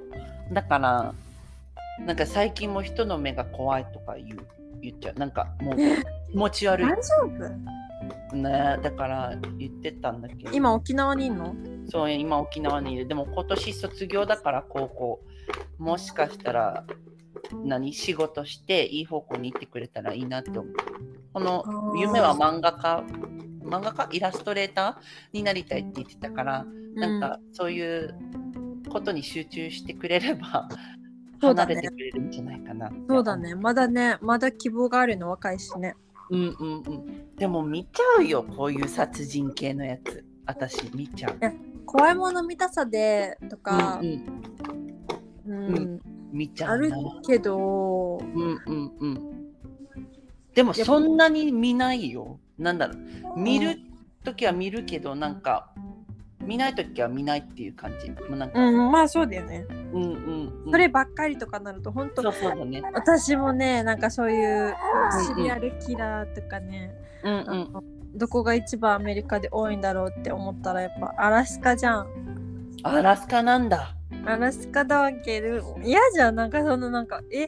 [0.52, 1.14] だから、
[2.06, 4.40] なんか最近も人の目が怖いとか言う
[4.82, 5.20] 言っちゃう。
[5.20, 5.76] なんかもう
[6.32, 6.88] 気持ち悪い。
[6.88, 8.36] 大丈夫？
[8.38, 10.52] ねだから言ってたんだけど。
[10.52, 11.54] 今沖縄にいんの？
[11.90, 13.08] そう今沖縄にいる。
[13.08, 15.20] でも今年卒業だから高校。
[15.78, 16.84] もしかしたら
[17.66, 17.94] 何？
[17.94, 20.74] 仕事していい方向に行ってくれたらいいなって思う。
[21.34, 23.04] この夢は漫画家
[23.64, 24.08] 漫画家？
[24.14, 25.38] イラストレーター？
[25.38, 26.66] になりたいって言ってたから、
[26.96, 28.16] なんかそういう
[28.90, 30.68] ことに集中してくれれば
[31.42, 33.56] 離れてくれるんじゃないかなそうだね。
[33.56, 35.96] まだねまだ希望があるの若いしね。
[36.30, 37.36] うんうんうん。
[37.36, 40.26] でも見ちゃうよこういう殺人系のやつ。
[40.46, 41.40] 私見ちゃう。
[41.86, 44.00] 怖いもの見たさでとか。
[44.02, 44.44] うん
[45.46, 45.68] うん。
[45.68, 46.00] うん、ん。
[46.32, 48.18] 見ちゃうあるなけど。
[48.18, 49.50] うんうんうん。
[50.54, 52.40] でもそんなに見ないよ。
[52.58, 52.94] なんだろ
[53.36, 53.40] う。
[53.40, 53.80] 見る
[54.24, 55.72] 時は見るけどなんか
[56.42, 58.10] 見ない時は見ないっていう感じ。
[58.10, 58.60] もうなんか。
[58.60, 59.66] うんまあそうだよね。
[59.70, 60.72] うんうんうん。
[60.72, 62.82] そればっかりとかなると本当そうそうだね。
[62.94, 66.92] 私もねなんかそういううんシリアルキラーとかね、
[67.24, 67.84] うんあの
[68.16, 72.08] どこが一番アメリカで多いんだろうって思ったらやっぱアラスカじゃん。
[72.08, 72.40] うん
[72.82, 73.96] アラスカなんだ。
[74.26, 76.36] アラスカだわけで嫌じゃん。
[76.36, 77.48] なんかそのなんかえ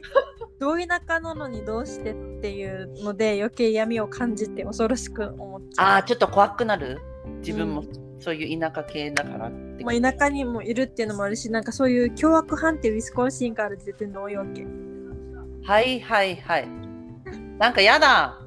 [0.60, 5.86] どういう仲なのにどうしてっていうので余計闇を感じて恐ろしく思っちゃう。
[5.86, 7.00] ああちょっと怖くなる？
[7.38, 7.80] 自分も。
[7.80, 7.84] う
[8.22, 9.84] そういう田舎系だからって。
[9.84, 14.64] まあ、田舎にもいるっていうのもあるしなんかそういう凶悪犯ってウィスコンシンから出てるの多いわけ。
[15.64, 16.68] はいはいはい。
[17.58, 18.38] なんかやだ。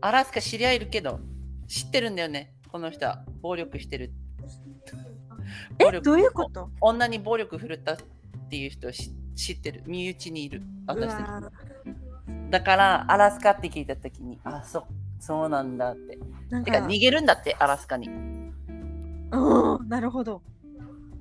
[0.00, 1.20] アラスカ知り合いいるけど。
[1.68, 2.52] 知ってるんだよね。
[2.70, 3.24] この人は。
[3.40, 4.12] 暴力してる。
[5.78, 5.96] 暴力。
[5.98, 6.70] えどういうこと？
[6.80, 7.96] 女に暴力振るったっ
[8.50, 9.82] ていう人を知知ってる。
[9.86, 10.58] 身内にいる。
[10.60, 11.22] う私たち。
[11.22, 11.52] わ
[12.50, 14.84] だからアラスカって聞いた時にあそう
[15.18, 16.18] そうなんだって。
[16.50, 18.10] なんかてか逃げるんだってアラスカに
[19.32, 19.88] うん。
[19.88, 20.42] なるほど。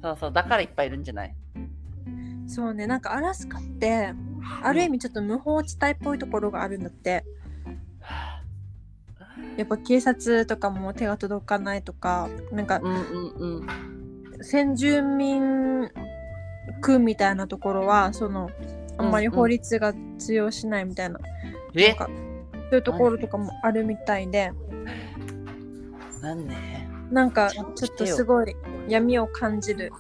[0.01, 1.35] そうそうだからいっぱいいるんじゃない？
[2.47, 4.13] そうねなんかアラスカって
[4.63, 7.23] ある意味ちょっと無法地帯っぽいところがあるんだって。
[9.57, 13.61] やっぱ警察とかも手が届かないとかなんかうんうん
[14.37, 14.43] うん。
[14.43, 15.89] 先住民
[16.81, 18.49] 区みたいなところはその
[18.97, 21.19] あんまり法律が通用しないみたいな,、
[21.75, 21.87] え？
[21.89, 22.11] なんかそ
[22.71, 24.51] ういうところとかもあるみたいで。
[26.21, 26.55] なんで
[27.11, 28.55] なんかちょっとすごい
[28.87, 29.91] 闇を感じる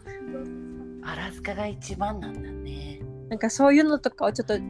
[1.03, 3.01] アラスカが一番なんだね。
[3.29, 4.63] なんかそういうのとかをちょっと調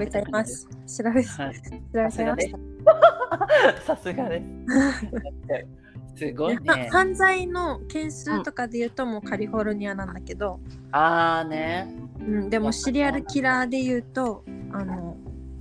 [0.00, 1.54] べちゃいます調べ調はい
[1.92, 4.44] べちゃいましたさすがです。
[6.16, 6.88] すごいはね。
[6.90, 10.60] 犯罪の件数とかで言うともうカリフォルニアなんだけど、
[10.92, 11.92] ああね。
[12.20, 15.16] うん、でもシリアルキラーで言うとあの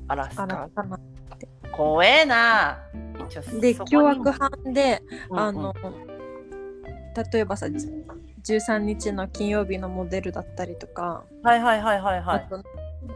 [0.08, 0.84] アラスあらカ。
[0.84, 1.00] かな
[1.72, 2.78] 怖えな。
[3.60, 5.40] で凶悪犯で、うんうん。
[5.40, 5.74] あの
[7.32, 7.88] 例えばさじ
[8.44, 12.50] 13日の金曜日のモデルだったりとか、はいはいはいはいはい。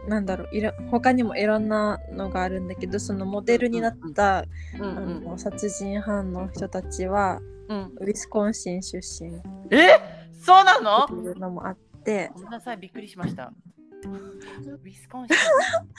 [0.08, 4.44] なんだろういろ他にもいろんなのがあるんだけどそのモデルになった、
[4.78, 7.78] うんあの殺人犯の人たちはうん。
[7.78, 9.36] うん、ウィスコンシン出身。
[9.36, 9.40] っ
[9.70, 10.00] え？
[10.40, 11.06] そうなの？
[11.06, 12.30] ていうのもあって。
[12.34, 13.52] ごめんなさい、びっくりしました。
[14.84, 15.36] ウィスコンシン。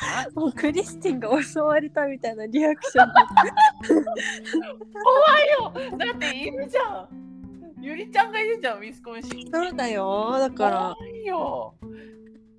[0.02, 3.10] あもうクリスティンが襲われたみたいなリアクション
[5.74, 7.08] 怖いよだっているじゃん
[7.82, 9.52] ゆりちゃんがいるじゃん、ウィスコンシン。
[9.52, 11.76] そうだよだから怖いよ。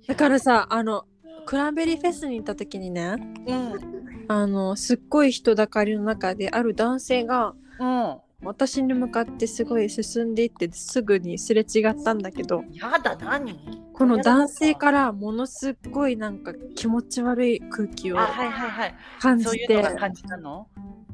[0.07, 1.05] だからさあの
[1.45, 4.25] クランベリーフェスに行った時にねうん。
[4.27, 8.17] あのすっごい人だかりの中である男性がうん。
[8.43, 13.59] 私に向かってすごい進んでいってすぐにすれ違ったんだけどやだ、何？
[13.93, 18.95] この男性からものすっごいなんか気持ち悪い空気をあ、はいはいはい。
[19.19, 20.67] 感じたの？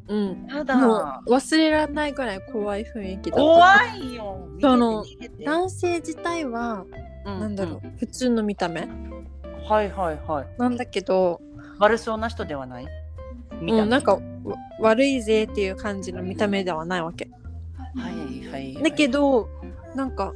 [0.08, 0.48] うん。
[0.48, 0.78] やだ。
[0.78, 3.44] もう忘れられないぐらい怖い雰囲気だった。
[3.44, 4.48] 怖いよ。
[4.62, 5.04] その
[5.44, 6.86] 男性自体は
[7.26, 8.84] なんだろう、普通の見た目？
[8.84, 9.28] うん
[9.68, 10.48] はいはいはい。
[10.58, 11.42] なんだけど
[11.80, 12.88] 悪そうな人ではない？
[13.62, 14.22] 見た目うん、なんかわ
[14.80, 17.30] 悪いぜっていう感じの見た目ではないわけ
[17.96, 18.84] はいはいはい。
[18.84, 19.50] だけど
[19.96, 20.34] なんか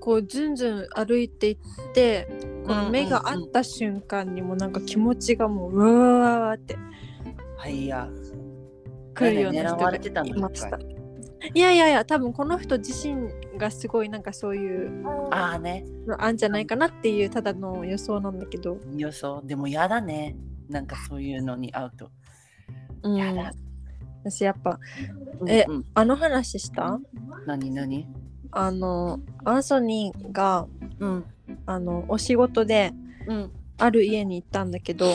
[0.00, 1.58] こうずんずん歩いていっ
[1.94, 2.28] て
[2.66, 6.76] この目が合った瞬間にもなんか気持ちがもううわって
[7.56, 8.08] はいや。
[9.14, 10.78] 来るような人がいました。
[11.54, 15.84] いやいやいや多分この人自身がすごいなんかそういうああね。
[16.06, 19.42] のあんじゃないかなっていうただの予想なんだけど、予想。
[19.44, 20.36] でもやだね。
[20.68, 22.10] なんかそういうのに会うと。
[23.06, 23.52] うんやだ、
[24.24, 24.78] 私やっぱ
[25.46, 26.98] えうんうんあの話した？
[27.46, 28.06] 何何？
[28.50, 30.66] あのアンソニーが
[30.98, 31.24] うん。
[31.64, 32.92] あのお仕事で
[33.26, 33.50] うん。
[33.78, 35.06] ある家に行ったんだけど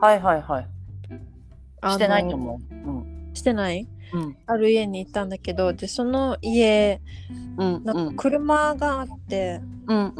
[0.00, 0.68] はいはいはい。
[1.88, 2.74] してないと思う。
[2.74, 3.30] うん。
[3.34, 3.86] してない？
[4.12, 4.36] うん。
[4.46, 7.00] ある家に行ったんだけどでその家
[7.58, 7.84] うん。
[7.84, 10.14] なんか車があって、うん。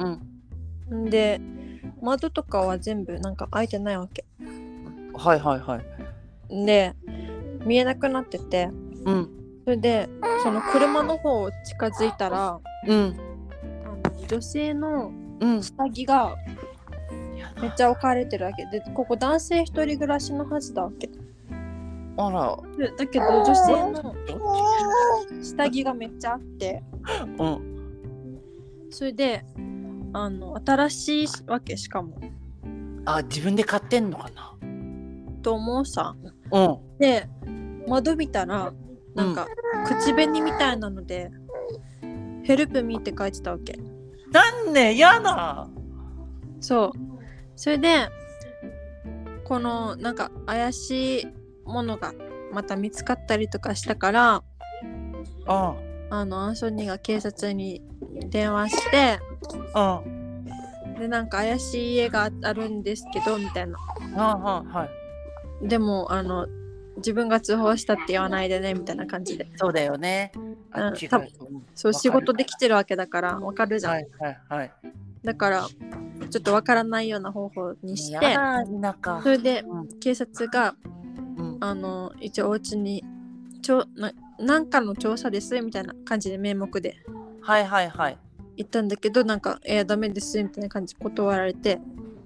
[0.90, 1.06] うん。
[1.06, 1.40] んで
[2.00, 4.24] 窓とかは全部なんか開いてないわけ
[5.14, 5.95] はいはいはい。
[6.48, 6.94] で
[7.64, 8.70] 見えなくなってて
[9.04, 9.30] うん。
[9.64, 10.08] それで
[10.42, 13.16] その車の方を近づいたらうん。
[13.84, 15.62] あの女性のうん。
[15.62, 16.36] 下着が
[17.60, 21.08] めっちゃ置かれてるわけでここ男性一人暮らしのはずだわけ
[22.16, 22.56] あら。
[22.78, 24.14] でだけど女性の
[25.42, 27.76] 下着がめっちゃあってちうん。
[28.90, 29.44] それで
[30.12, 32.18] あの新しいわけしかも
[33.04, 34.54] あ、自分で買ってんのかな？
[35.42, 36.35] と思うさうん。
[36.98, 37.28] で
[37.86, 38.72] 窓見たら
[39.14, 39.46] なんか
[39.86, 41.30] 口紅みたいなので
[42.44, 43.78] 「ヘルプミー」って書いてたわけ。
[44.32, 44.96] なんで？
[44.96, 45.68] やだ。
[46.60, 46.90] そう。
[47.54, 48.08] それで
[49.44, 51.26] このなんか怪しい
[51.64, 52.12] ものが
[52.52, 54.42] また見つかったりとかしたから
[55.46, 55.74] あ
[56.10, 57.82] あのアンソニーが警察に
[58.28, 59.20] 電話して
[59.74, 60.02] あ。
[60.98, 63.78] でなんか怪しい家があるんですけどみたいな。
[64.16, 64.78] ああ。
[64.78, 64.90] はい。
[65.62, 66.46] でもあの
[66.96, 70.32] 自分が通報したって言わないでねみたいな感じでそうだよね。
[70.70, 74.72] あっちが多分そう仕事でききてるわけだからわかるじゃん、はいはいはい。
[75.22, 75.68] だから
[76.30, 78.34] ちょっとわからないような方法にして
[79.22, 79.28] そ。
[79.28, 80.74] れでうん警察が
[81.36, 83.04] うんあの一応お家に
[83.62, 86.96] ちょななんかの調査ですみたいな感じで名目で
[87.40, 88.18] はいはいはい。
[88.56, 91.78] 行ったんだけどなんか「えー、ダメです」みたいな感じで断られて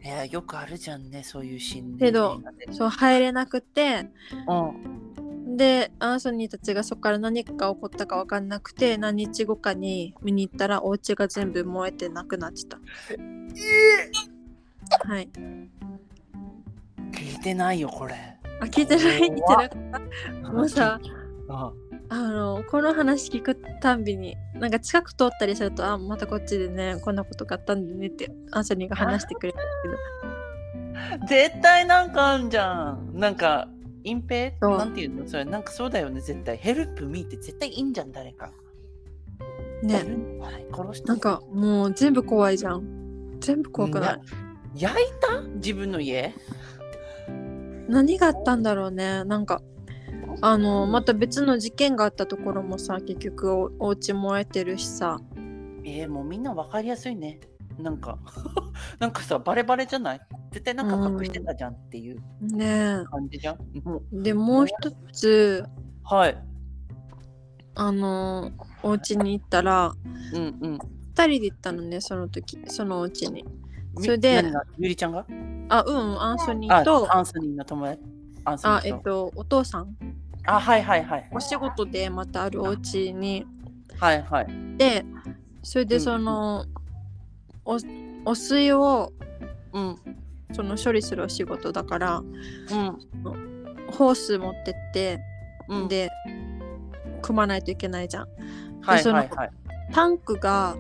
[0.02, 1.98] いや、よくあるじゃんね、そういうシーン、ね。
[1.98, 2.40] けど
[2.72, 4.08] そう入れなくて。
[4.48, 5.56] うん。
[5.56, 12.78] でアンソニーたちがそこから何か起こったか分かんなくて何日後かに見に行ったらお家が全部燃えてなくなってた。
[15.06, 15.28] はい。
[17.12, 18.14] 聞いてないよ、これ。
[18.60, 19.68] あ聞いてない聞いてなかっ
[20.42, 20.50] た。
[20.50, 21.00] もうさ
[21.48, 21.72] ああ
[22.18, 29.94] のこの話聞くたんびになんか近く通ったりするとあまたこっちでねこんなことがあったんでねってアンソニーが話してくれるけど。
[31.26, 33.12] 絶対なんかあんじゃん。
[33.14, 33.68] なんか、
[34.04, 34.52] 隠蔽？
[34.60, 35.26] なんていうの？
[35.26, 36.56] それ、なんかそうだよね、絶対。
[36.56, 38.50] ヘルプミーって絶対いいんじゃん、誰か。
[39.82, 39.94] ね。
[40.40, 42.82] はい、殺したなんかもう全部怖いじゃん。
[43.40, 44.20] 全全部怖くない？
[44.76, 45.40] 焼いた？
[45.54, 46.34] 自分の家？
[47.88, 49.24] 何があったんだろうね。
[49.24, 49.62] なんか、
[50.42, 55.20] あの、また別の事件があったところもさ、結局おお家燃えてるしさ。
[55.84, 57.40] えー、もうみんなわかりやすいね。
[57.78, 58.18] なんか、
[58.98, 60.20] なんかさ、バレバレじゃない？
[60.52, 63.56] 絶対なんか隠してたじゃんっていうね感じじゃん？
[63.88, 64.22] もうえ。
[64.22, 64.74] で、もう一
[65.12, 65.64] つ、
[66.04, 66.36] はい。
[67.76, 68.50] あの、
[68.82, 69.92] お家に行ったら、
[70.34, 70.78] うんうん。
[71.16, 73.44] 二人で行ったのね、その時、そのお家に。
[73.96, 74.42] みそれで
[74.78, 75.26] ゆりちゃんが？
[75.68, 78.02] あ、うん、アンソニあーと、アンソニーの友達。
[78.52, 79.96] あ、とえっと、お父さん、
[80.44, 81.28] あ、はいはいはい。
[81.32, 83.46] お仕事でまたあるお家に
[83.98, 84.46] はいはい。
[84.76, 85.04] で、
[85.62, 86.64] それでうんその、
[87.64, 87.78] お
[88.24, 89.12] お水を
[89.72, 89.96] うん。
[90.52, 92.26] その処理するお仕事だから、うん。
[93.92, 95.20] ホース持ってって、
[95.68, 96.10] うん、で、
[97.22, 98.28] 組まないといけないじゃん。
[98.80, 99.50] はいはいはい。
[99.92, 100.76] タンクが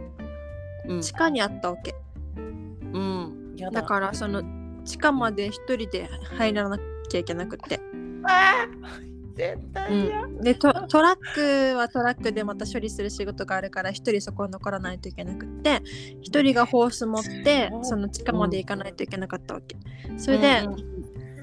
[0.88, 1.94] うん地下にあったわけ。
[2.36, 3.54] うん。
[3.60, 4.42] やだからその
[4.84, 6.76] 地下まで一人で入らな
[7.10, 7.80] きゃいけなくって。
[8.24, 10.26] あー絶対嫌。
[10.42, 15.82] でトトラックはトラックでまた処理する仕事があるから一人そこに残らないといけなくって
[16.20, 19.76] 一人がホース持ってその地下まで行かないといけなかったわけ。
[20.18, 20.76] それで、うん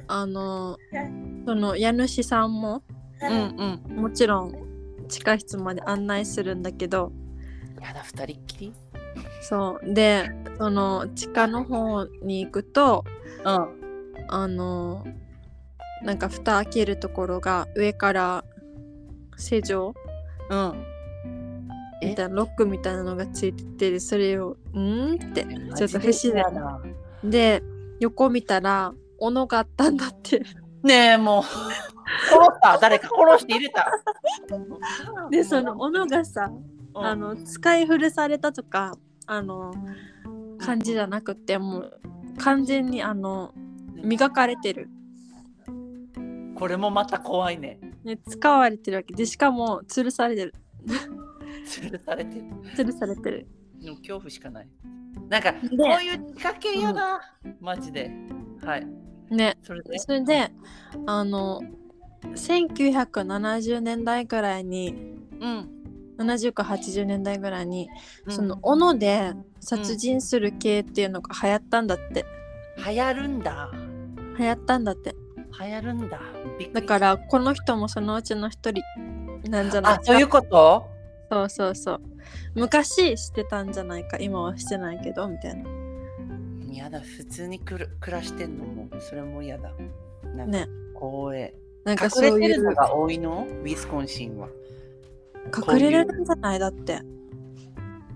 [0.09, 0.77] あの
[1.45, 2.81] その家主さんも
[3.21, 3.95] うんうん。
[4.01, 4.55] もちろん
[5.09, 7.11] 地下室まで案内するんだけど
[7.81, 8.73] やだ、二人っきり？
[9.41, 13.03] そうでその地下の方に行くと
[13.43, 13.77] うん。
[14.29, 15.05] あの
[16.03, 18.43] なんか蓋開けるところが上から
[19.35, 19.93] 施錠
[20.49, 20.83] うん。
[22.01, 22.09] え？
[22.09, 25.45] みたいなロックみたいなのがついててそれを「ん?」って
[25.75, 26.81] ちょっと不自然マ
[27.23, 27.63] ジで
[27.99, 30.43] 横見たら斧があったんだって
[30.83, 31.43] ねえ、もう。
[31.43, 33.91] 殺した誰か殺して入れた。
[35.29, 36.51] でその斧がさ
[36.95, 38.93] うんあの使い古されたとか
[39.25, 39.73] あの
[40.59, 41.99] 感じじゃなくてもう
[42.37, 43.53] 完全にあの
[44.03, 44.89] 磨かれてる、
[46.57, 47.79] これもまた怖いね。
[48.03, 50.53] ね、使われてるわけでしかも吊るされてる
[51.67, 52.45] 吊るされてる。
[52.75, 53.47] 吊るされてる
[53.79, 54.69] でも恐怖しかない。
[55.29, 57.21] なんか、こういう仕掛け嫌だ。
[57.59, 58.11] マジで。
[58.63, 58.87] はい。
[59.29, 59.99] ねそれで？
[59.99, 60.51] それで
[61.05, 61.61] あの
[62.23, 64.95] 1970年代ぐらいに
[65.39, 65.69] うん。
[66.17, 67.87] 70か80年代ぐらいに、
[68.25, 72.25] うんその斧で殺人する系っていうのが流行ったんだって、
[72.77, 73.69] 流行るんだ。
[74.39, 75.15] 流行ったんだって
[75.59, 76.19] 流行るんだ。
[76.73, 78.83] だからこの人もそのうちの一人
[79.49, 80.87] なんじゃないあ、そういうこと？
[81.29, 82.01] そうそうそう
[82.55, 85.69] 昔してたんじゃないか今はしてないけどみたいな
[86.71, 89.71] 嫌だ、普通にくる暮らしてんのも、それも嫌だ。
[90.35, 91.53] なんかね怖い。
[91.83, 93.47] なんか隠そういうのが多いの？
[93.49, 94.47] ウィスコンシンは。
[95.73, 96.59] 隠れるんじゃない？
[96.59, 97.01] だって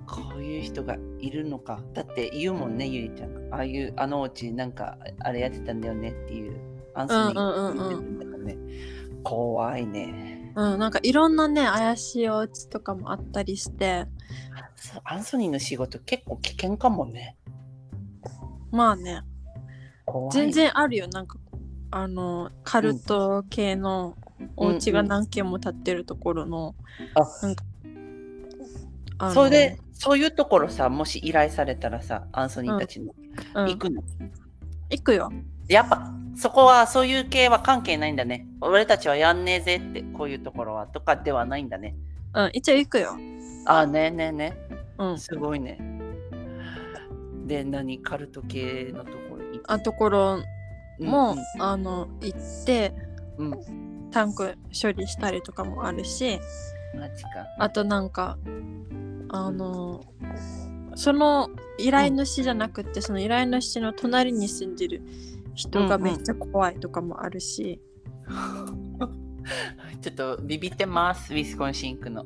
[0.06, 1.82] こういう人がいるのか。
[1.94, 3.58] だって言うもんね、ゆりちゃんが。
[3.58, 6.70] ああいう、あのうちなんかあれやってたんだよねっていう。
[6.94, 8.58] アンソニーね。
[9.24, 10.54] 怖いね。
[10.56, 14.06] うんなんかいろんなね怪しいお家とかもあったりして
[15.06, 17.38] アンソニーの仕事結構危険かもね。
[18.72, 19.22] まあね。
[20.32, 21.38] 全然あるよなんか
[21.92, 24.18] あのカルト系の
[24.58, 26.76] お家が何軒も建ってるところの、
[27.14, 27.64] あなんか
[29.20, 33.14] あのそれで、そういうところさ、もし依頼されたらさ、アンソニーたちの、
[33.56, 34.02] うん行くの？
[34.89, 35.32] 行くよ
[35.72, 38.47] やっぱ、そこは、そういう系は関係ないんだね。
[38.61, 41.95] 俺たちはやんねえぜって、こういうところは、とかではないんだね。
[42.34, 43.17] うん一応行くよ
[43.65, 44.57] あ、ねえねえね
[44.97, 45.78] うんすごいね。
[47.45, 50.41] で、何カルト系のところ行っあところ
[50.97, 52.93] ても、あの行って
[53.38, 54.09] うん、うん。
[54.11, 56.39] タンク処理したりとかもあるし
[56.95, 57.30] マジか。
[57.59, 58.38] あとなんか
[59.30, 60.03] あの
[60.95, 65.01] その依頼主じゃなくて、その依頼主の隣に住んでる
[65.54, 67.82] 人がめっちゃ怖いとかもあるし、
[70.02, 72.26] ちょっとビビってます、ウィスコンシンクの。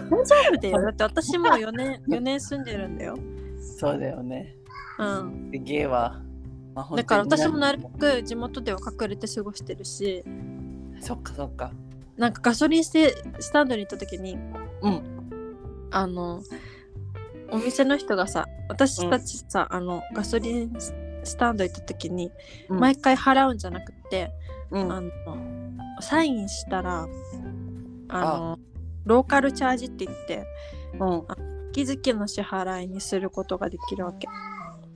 [0.00, 3.16] 大丈夫だよ だって私も4年4年住んでるんだよ、
[3.60, 4.56] そうだよね。
[4.98, 6.20] うん、でゲイは。
[6.74, 10.22] まあだから私もなるべく地元では隠れて過ごしてるし
[11.00, 11.72] そっかそっか。
[12.16, 14.36] なんかガソリンステスタンドに行った時に
[14.82, 15.18] うん。
[15.90, 16.42] あの
[17.50, 20.94] お店の人がさ私たちさ、あのガソリンス
[21.36, 22.30] タンド行った時に、
[22.68, 24.30] うん毎回払うんじゃなくて、
[24.70, 25.10] うん、あの
[26.00, 27.06] サインしたら
[28.08, 28.58] あの
[29.04, 30.44] ローカルチャージって言って
[30.98, 31.26] うん。
[31.70, 34.26] 月々の支払いにすることができるわけ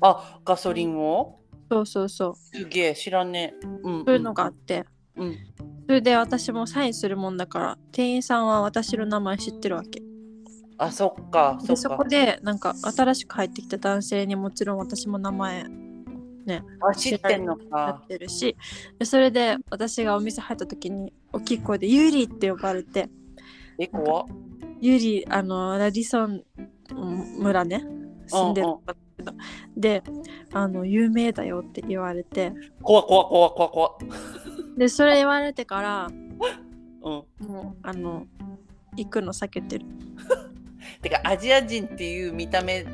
[0.00, 1.38] あ、ガソリンを？
[1.70, 3.66] そうそうそうすげえ、知らねえ。
[3.66, 4.04] うん。
[4.04, 5.36] そういうのがあって、うん。
[5.86, 10.02] それで私もサインするもんだから店員さんは私の名前知ってるわけ
[10.78, 12.04] あ、そっか、そっかでそこ。
[12.04, 15.66] でなんか新しく入ってきた男性にもちろん私も名前
[16.80, 18.06] あ、知ってんのなかっ。
[18.06, 18.56] てるし
[18.98, 23.08] でそれで私がお店入った時に大きい声で「ユーリ」って呼ばれて
[23.78, 23.90] え。
[24.80, 26.42] ユーリあのラディソン
[26.90, 27.84] うん村ね
[28.26, 29.32] 住んでるんだけど
[29.76, 30.02] で
[30.52, 33.92] あの有名だよって言われて怖っ怖っ怖っ怖っ怖っ。
[34.76, 37.02] でそれ言われてから うん。
[37.02, 38.26] もうあの
[38.96, 39.86] 行くの避けてる
[41.00, 42.84] てか、アジア人っていう見た目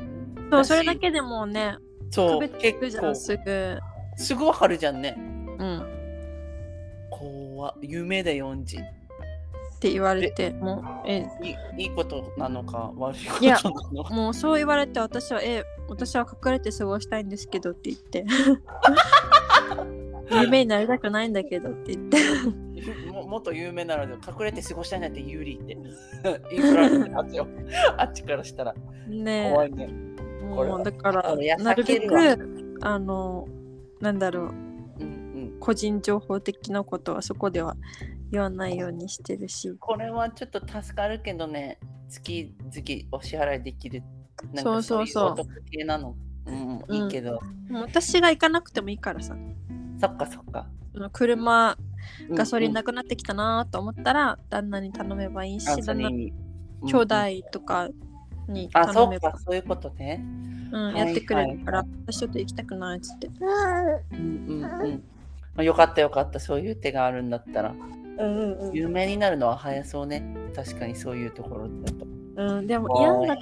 [0.51, 1.77] そうそれだけでもうね
[2.11, 3.79] そう、結構すぐ
[4.17, 5.15] すぐわかるじゃんね。
[5.59, 5.95] うん
[7.11, 8.81] 怖っ有名だよ、恩人。
[8.81, 11.29] って言われてもうえ
[11.77, 13.61] いいいことなのか悪いことな
[13.93, 14.15] のか。
[14.15, 18.25] もうそう言われて私はえ私は隠れて過ごしたいんですけどって言って
[20.31, 22.19] 有名になりたくないんだけどって言って
[23.13, 25.77] ももっと有名なので隠れて過ごしたいなって有利って
[26.51, 27.11] 言いふられて。
[27.97, 28.75] あっちからしたら
[29.09, 30.08] ね怖いね。
[30.49, 33.47] もうだからなるべくあの
[34.01, 34.45] なんだろう。
[34.45, 34.53] うん
[35.01, 37.77] うん、個人情報的なことはそこでは
[38.31, 39.73] 言わないようにしてるし。
[39.79, 41.79] これはちょっと助かるけどね、
[42.09, 44.03] 月々お支払いできる。
[44.53, 45.07] なんそうかそう。
[45.07, 46.17] そういお得系なの。
[46.47, 49.37] うん、いいけど、もう私が行かなくてもいいからさ。
[50.01, 50.69] そっかそっか。
[51.13, 51.77] 車
[52.31, 56.09] ガソリンななくなってきたなと思ったら、旦那に頼めばいいし旦那。
[56.11, 56.33] 兄
[56.83, 57.15] 弟
[57.51, 57.89] とか
[58.49, 60.25] にあ、そうか、そういうことね。
[60.71, 63.29] うん、はいやってくれるから、はい私ちょっと行きたくないっつって。
[63.29, 65.03] うんうんうん。
[65.55, 67.71] まあ、よかったよかった、そういう手があるんだったら。
[67.71, 67.75] う
[68.25, 70.25] んうん有名になるのは早そうね。
[70.55, 72.07] 確かにそういうところだと。
[72.37, 72.67] うん。
[72.67, 73.41] でも嫌だ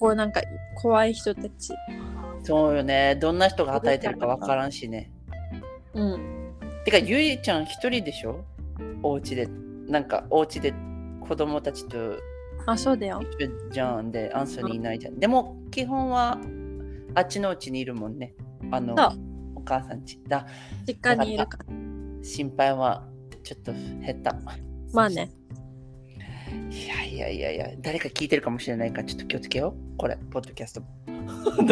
[0.00, 0.40] こうなんか
[0.74, 1.74] 怖い人たち。
[2.42, 3.16] そうよね。
[3.16, 5.10] どんな人が働いてるかわからんしね。
[5.92, 6.52] うん。
[6.84, 8.44] てか、ゆいちゃん一人でしょ？
[9.02, 9.48] お家で。
[9.88, 10.72] なんか、お家で
[11.20, 11.96] 子供たちと
[12.66, 13.20] あ、そうだよ。
[13.70, 15.18] じゃんで、アンソニーいないじゃん。
[15.18, 16.38] でも、基本は
[17.14, 18.34] あっちのうちにいるもんね。
[18.70, 18.94] あの
[19.54, 20.20] お母さんち。
[20.28, 20.46] だ、
[20.86, 21.64] 実家にいるから。
[22.22, 23.06] 心配は
[23.44, 24.36] ちょっと減った。
[24.92, 25.30] まあね。
[26.70, 29.96] いやいやいやいや、誰か聞いてるかもしれないから、ちょっと気をつけよう。
[29.96, 30.82] これ、ポッドキャスト。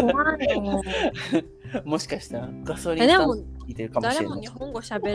[0.00, 0.82] 怖いよ。
[1.84, 4.36] もしかしたらガソリン聞いてるかもし誰れない。
[4.36, 5.14] も日本語喋る。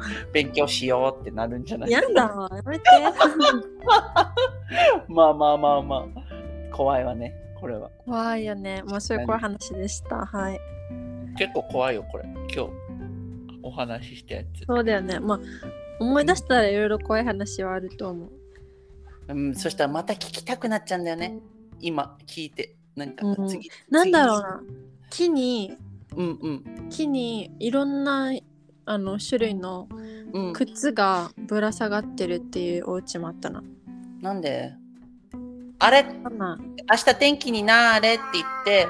[0.32, 1.90] 勉強しようってなるんじゃない？
[1.90, 2.84] やだわ、やめて。
[5.08, 6.06] まあまあまあまあ。
[6.72, 7.90] 怖いわね、これは。
[8.04, 8.82] 怖いよね。
[8.86, 10.26] まあそういう怖い話でした。
[10.26, 10.60] はい。
[11.38, 12.24] 結構怖いよ、これ。
[12.24, 12.68] 今日
[13.62, 14.64] お話ししたやつ。
[14.66, 15.18] そうだよね。
[15.20, 15.40] まあ
[15.98, 18.30] 思い出したらいろいろ怖い話はあると思う。
[19.28, 21.38] うん、そしたらまた聞きたくなっちゃうんだよね。
[21.80, 22.74] 今聞いて。
[22.94, 23.70] なんかうん次。
[23.90, 24.60] なんだろうな。
[25.10, 25.76] 木に、
[26.10, 26.20] 次。
[26.20, 26.88] うんうん。
[26.90, 28.32] 木にいろんな
[28.86, 29.88] あの種類の
[30.32, 33.62] うん、靴がぶら下がってるっていうお家もあったな。
[34.20, 34.74] なんで？
[35.78, 36.04] あれ？
[36.04, 38.86] 明日天気になーれって言って、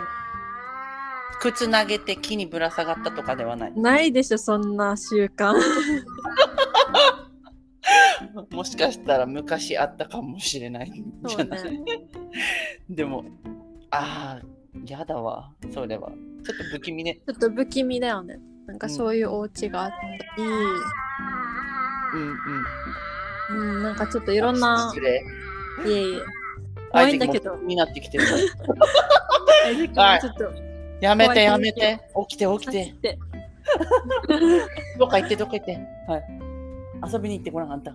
[1.40, 3.72] 靴投げて木にぶら下がったとかではない。
[3.74, 5.55] ないでしょ、そんな習慣。
[8.51, 11.78] もしかしたら昔あったかもしれないんじゃない、そうね
[12.90, 13.24] でも、
[13.90, 14.47] ああ、
[14.86, 16.11] やだわ、それは。
[16.44, 17.20] ちょっと不気味ね。
[17.26, 18.38] ちょっと不気味だよね。
[18.66, 20.48] なんかそういうお家があったり、
[22.14, 22.20] うん
[23.50, 23.76] うん。
[23.76, 24.92] うん、なんかちょっといろんな。
[25.86, 26.18] いえいえ、
[26.90, 28.24] 怖いんだけどになってきてる。
[29.96, 30.44] はいちょっと
[31.00, 32.00] やめてやめて。
[32.28, 32.94] 起きて起きて。
[33.02, 33.18] て。
[34.98, 35.78] どっか行ってどっか行って。
[36.08, 36.24] はい。
[37.12, 37.94] 遊びに行ってごらん、あんた。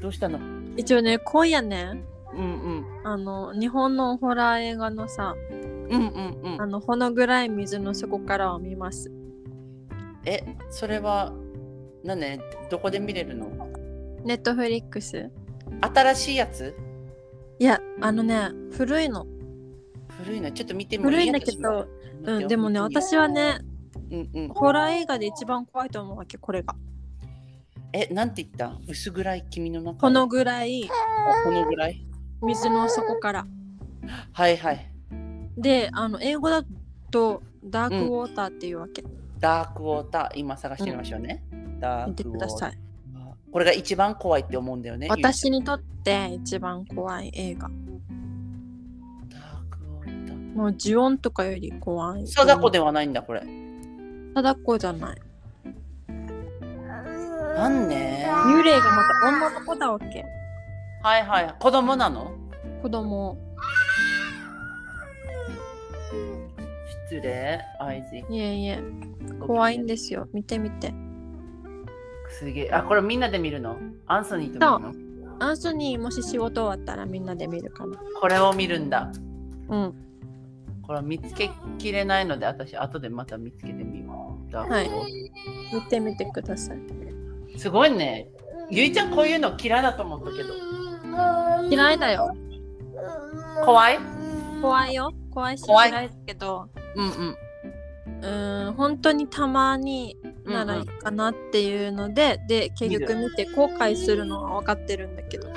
[0.00, 0.38] どうしたの？
[0.76, 2.02] 一応ね、今夜ね、
[2.32, 2.84] うんうん。
[3.04, 6.66] あの、日本のホラー映画のさ、うんうんうんあ。
[6.66, 9.10] の、ほの暗い水の底からを見ます。
[10.26, 11.32] え、それは、
[12.02, 13.48] なんね、どこで見れるの？
[14.24, 15.30] ネットフリックス。
[15.80, 16.74] 新しいやつ？
[17.58, 19.26] いや、あのね、古いの。
[20.22, 20.50] 古いの？
[20.52, 21.16] ちょっと見てもいい？
[21.16, 21.88] 古いんだけど、
[22.24, 23.58] うん、でもね、私は、ね、
[24.10, 26.74] うんうん、ホラー映画で一番怖いと思うわけ、これが。
[27.92, 28.78] え、なんて言った？
[28.88, 32.06] 薄暗い君の中このぐらいあこのぐらい？
[32.42, 33.46] 水の底から。
[34.32, 34.90] はいはい。
[35.56, 36.62] で、あの、英語だ
[37.10, 39.04] とダークウォーターっていうわけ。
[39.44, 41.44] ダークウォーター、今探してみましょうね。
[41.78, 42.78] ダ見てークウォーターください。
[43.52, 45.08] これが一番怖いって思うんだよね。
[45.10, 47.68] 私にとって一番怖い映画。
[49.28, 50.56] ダークウォーター。
[50.56, 52.26] もう呪音とかより怖い。
[52.26, 53.42] 貞子ではないんだ、これ。
[54.34, 55.20] 貞子じゃない。
[56.08, 60.24] なんね幽霊がまた女の子だわけ。
[61.02, 61.54] はいはい。
[61.60, 62.32] 子供なの？
[62.80, 63.36] 子供。
[67.08, 68.24] 失礼、アイジ。
[68.34, 68.82] いえいえ。
[69.40, 70.28] 怖いんですよ。
[70.32, 70.92] 見てみて。
[72.30, 72.70] すげえ。
[72.72, 73.76] あ、これみんなで見るの？
[74.06, 75.36] アンソニーと見るの？
[75.40, 77.98] アンソニーもし仕事終わったらみんなで見るかな。
[78.20, 79.12] これを見るんだ。
[79.68, 79.94] うん。
[80.82, 84.56] これは見つけきれないので、私、後でまた見つけてみよう。
[84.56, 84.90] はい
[85.74, 86.78] 見てみてください。
[87.58, 88.28] すごいね。
[88.70, 90.54] ゆいちゃん、こういうの嫌いだと思ったけど。
[91.68, 92.34] 嫌いだよ。
[93.64, 93.98] 怖い？
[94.62, 95.12] 怖いよ。
[95.30, 97.38] 怖いし怖い嫌いだけど、うんうん。
[98.22, 105.48] うーん、本当にたまにならいいかなっていうので、で、結局見て後悔するのは分かってるんだけど、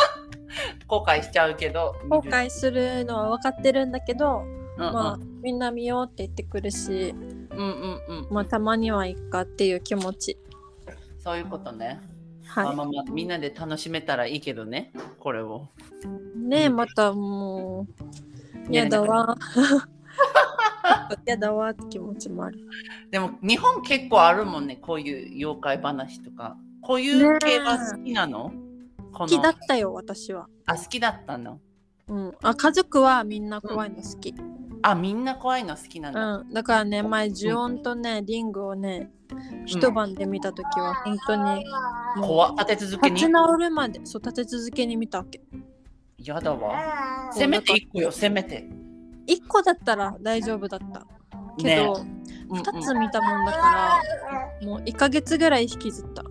[0.88, 1.94] 後悔しちゃうけど。
[2.08, 4.44] 後悔するのは分かってるんだけど、
[4.78, 7.14] うんうん、まあ、みんな見ようって言ってくるし、
[7.50, 8.28] うんうんうん。
[8.30, 10.38] まあ、たまにはいいかっていう気持ち。
[11.18, 12.00] そういうことね。
[12.54, 15.68] まあはまあまあ、みんなで楽しめたらいいけどね、これを。
[16.36, 16.38] い。
[16.38, 17.86] ねえ、またも
[18.70, 19.36] う、やだわ。
[21.26, 22.58] やだわって気持ちもある。
[23.10, 26.56] でも、日本結構あるもんね、こういう妖怪話とか。
[26.82, 28.52] こういう系は好きなの、
[29.12, 30.46] この好きだったよ、私は。
[30.66, 31.58] あ、好きだったの？
[32.08, 32.32] うん。
[32.42, 34.34] あ、家族はみんな怖いの好き。
[34.82, 36.36] あ、みんな怖いの好きなんだ。
[36.36, 36.52] うん。
[36.52, 39.10] だからね、前、ジュオンとね、リングをね、
[39.64, 41.64] 一晩で見たときは、本当に、
[42.16, 43.16] もう怖っ立て続けに？
[43.16, 43.32] 立ち。
[43.32, 45.40] 直るまで、そう、立て続けに見たわけ。
[46.18, 47.30] やだわ。
[47.32, 48.68] せめて1個よ、せめて。
[49.26, 51.06] 一個だったら大丈夫だった。
[51.58, 52.16] けねど、うんうん
[52.48, 54.00] 二つ見たもんだか
[54.62, 56.22] ら、もう1ヶ月ぐらい引きずった。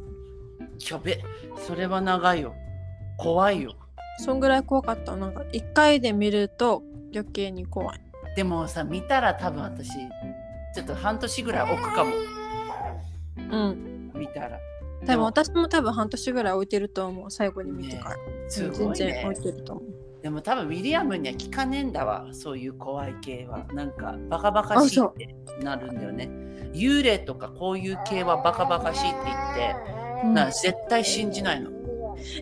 [0.89, 1.21] やべ、
[1.67, 2.55] それは長いよ。
[3.17, 3.75] 怖いよ。
[4.19, 5.17] そんぐらい怖かった。
[5.17, 6.83] なんか、一回で見ると
[7.13, 7.99] 余計に怖い。
[8.35, 12.11] でもさ、見たら多分私、ちょっと半年ぐらい置くかも。
[13.51, 14.11] うん。
[14.15, 14.57] 見たら。
[15.05, 17.31] 多分私も多分半年ぐらい置いてると思う。
[17.31, 18.15] 最後に見てから。
[18.49, 19.43] すごいね全然置い。
[19.43, 20.05] てると思う。
[20.21, 23.63] でも多分ウィリアムには聞かねえんだわ、そういう怖い系は。
[23.73, 26.29] なんかバカバカしいってなるんだよね。
[26.73, 29.75] 幽霊とかこういう系はバカバカしいって言って、
[30.23, 31.69] うんな絶対信じないの。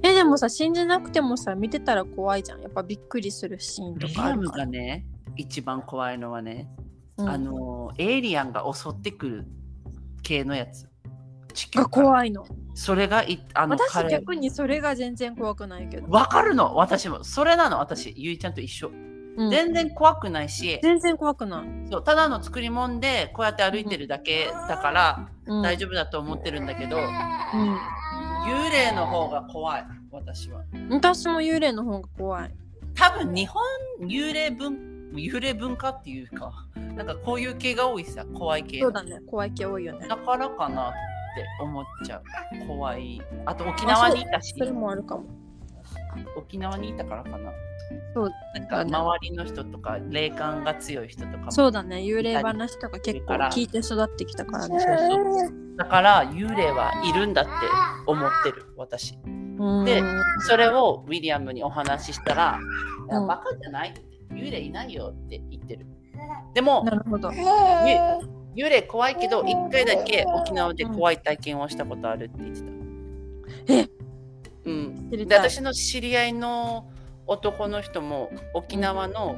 [0.01, 2.61] え、でもさ、信じなくてもさ、見てたら怖いじゃん。
[2.61, 4.65] やっぱびっくりするシーンとかあるから。
[4.65, 5.05] がね、
[5.35, 6.69] 一番怖いのはね、
[7.17, 9.45] うんあの、エイリアンが襲ってくる
[10.21, 10.87] 系のやつ。
[11.53, 12.45] 地球が怖いの。
[12.75, 14.09] それがいあの私彼。
[14.09, 16.07] 逆にそれが全然怖くないけど。
[16.09, 16.75] わかるの？
[16.75, 17.23] 私も。
[17.23, 17.79] それなの？
[17.79, 18.13] 私。
[18.17, 18.91] ゆいちゃんと一緒、
[19.37, 19.49] うん。
[19.49, 20.79] 全然怖くないし。
[20.81, 21.65] 全然怖くない。
[21.91, 22.03] そう。
[22.03, 27.03] ただの作り物でこうやって歩いてるだけだからうん、大丈夫だと思ってるんだけど、うん。
[27.03, 29.85] 幽霊の方が怖い。
[30.11, 30.61] 私は。
[30.89, 32.55] 私も幽霊の方が怖い。
[32.95, 33.63] 多分日本
[34.01, 36.51] 幽霊文幽霊文化っていうか
[36.95, 38.25] なんかこういう系が多いさ。
[38.33, 38.79] 怖い系。
[38.79, 39.19] そうだね。
[39.29, 40.07] 怖い系多いよね。
[40.07, 40.91] だからかな
[41.33, 42.67] って思っちゃう。
[42.67, 43.21] 怖い。
[43.45, 44.53] あと沖縄にいたし。
[44.57, 45.25] それもあるかも。
[46.37, 47.51] 沖縄にいたからかな。
[48.13, 51.97] そうなんか周りの人とか霊感が強い人とかもそうだね。
[51.97, 54.79] 幽霊話とか結構聞いて育ってきたからね。
[54.79, 55.77] そうそう。
[55.77, 57.51] だから幽霊はいるんだって
[58.05, 59.17] 思ってる私。
[59.25, 59.85] うん。
[59.85, 60.01] で
[60.47, 62.59] それをウィリアムにお話ししたら
[63.09, 64.01] 「いやうんバカじゃない?」って。
[64.33, 65.85] 幽霊いないよって言ってる。
[66.53, 67.29] でもなるほど。
[68.55, 72.67] 幽霊怖いけど一回だけ沖縄で怖い体験をしたことあるって言ってた。
[73.73, 73.89] え？
[74.65, 75.09] うん。
[75.29, 76.89] 私の知り合いの
[77.27, 79.37] 男の人も沖縄の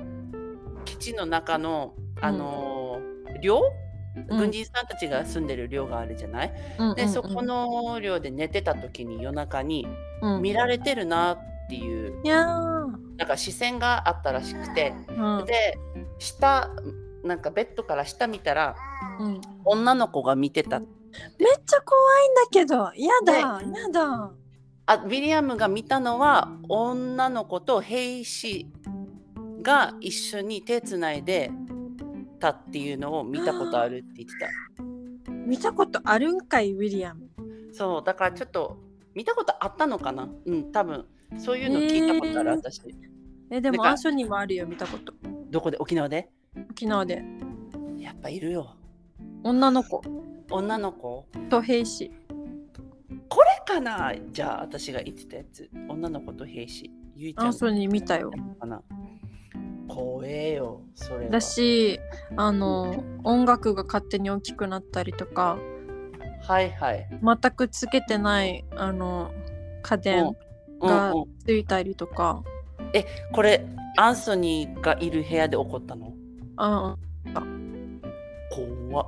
[0.85, 3.61] 基地の中の、あのー寮、
[4.29, 4.37] うん。
[4.37, 6.95] 軍人さんたちが住んでる寮があるじゃない、うんうんうん。
[6.95, 9.87] でそこの寮で寝てた時に夜中に
[10.21, 10.41] うん。
[10.41, 11.39] 見られてるなっ
[11.69, 13.17] ていういやー。
[13.17, 14.93] なんか視線があったらしくて。
[15.09, 15.45] うん。
[15.45, 15.77] で
[16.19, 16.69] 下
[17.25, 18.75] なんかベッドから下見たら
[19.19, 20.87] うん女の子が見てためっ
[21.65, 22.75] ちゃ怖いんだけど。
[22.75, 23.33] やだ。
[23.81, 24.31] やだ。
[24.87, 28.67] あウィリアムが見たのは女の子と兵士
[29.61, 31.51] が一緒に手つないで
[32.39, 37.29] たっていうのを見たことあるって言って 見たことあるんかい、ウィリアム。
[37.71, 38.77] たそうだからちょっと
[39.15, 40.29] 見たことあったのかな？
[40.45, 41.05] うん多分
[41.39, 42.81] そういうの聞いたことある、えー私
[43.49, 45.13] え、でもアンソニーもあるよ、見たこと。
[45.49, 45.77] どこで？
[45.79, 46.29] 沖縄で？
[46.71, 47.23] 沖縄で。
[47.97, 48.75] やっぱいるよ。
[49.43, 50.01] 女の子。
[50.51, 51.25] 女の子？
[51.49, 52.11] と兵士。
[53.29, 54.13] これかな？
[54.31, 55.69] じゃあ私が言ってたやつ。
[55.89, 56.91] 女の子と兵士。
[57.15, 57.45] ゆいちゃん。
[57.47, 58.31] アンソニー見たよ。
[58.59, 58.81] かな？
[59.87, 61.31] 怖えよそれは。
[61.31, 61.99] だし、
[62.35, 65.57] あの、音楽が勝手に大きくなったりとか、
[66.41, 67.07] はいはい。
[67.23, 69.31] 全くつけてない、あの、
[69.83, 70.35] 家電
[70.81, 70.87] うん。
[70.87, 72.43] がうんついたりとか、
[73.31, 73.65] これ
[73.97, 76.13] アンソニーがいる部屋で起こったの？
[76.57, 76.95] あ
[78.51, 79.07] 怖っ。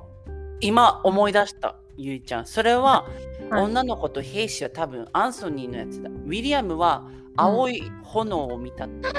[0.59, 2.45] 今思い出したゆいちゃん。
[2.45, 3.07] それは、
[3.49, 3.63] はい。
[3.63, 6.09] 女の子と兵士は多分アンソニーのやつだ。
[6.09, 7.03] ウィリアムは
[7.35, 8.85] 青い炎を見た。
[8.85, 9.09] って、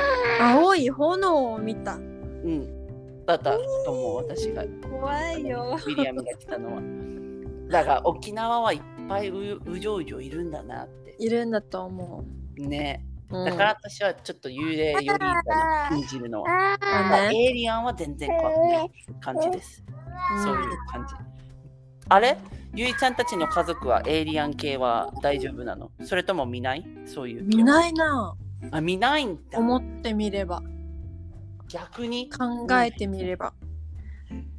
[0.40, 1.94] 青い炎を見た。
[1.94, 4.64] うん、だったと思う私が。
[4.64, 5.78] ウ怖いよ。
[5.86, 6.82] ィリアムが来たのは。
[7.70, 11.16] だから沖縄はいっぱいううじょうじょいるんだなって。
[11.18, 12.24] いるんだと思
[12.56, 13.04] ね。
[13.04, 13.04] う。
[13.04, 15.88] んだから私はちょっと幽霊よりかな。
[15.90, 16.78] 信じるのは。
[16.80, 19.84] だねエイリアンは全然怖くない感じです。
[20.42, 21.14] そういう感じ。
[22.08, 22.38] あれ？
[22.74, 25.90] ゆいちゃんたちの家族はエイリアン系は大丈夫なの？
[26.04, 26.84] それとも見ない？
[27.06, 27.44] そういう。
[27.44, 28.34] 見ないな。
[28.70, 29.58] あ、見ないんだ。
[29.58, 30.62] 思ってみれば。
[31.68, 32.30] 逆に？
[32.30, 33.52] 考えてみれば。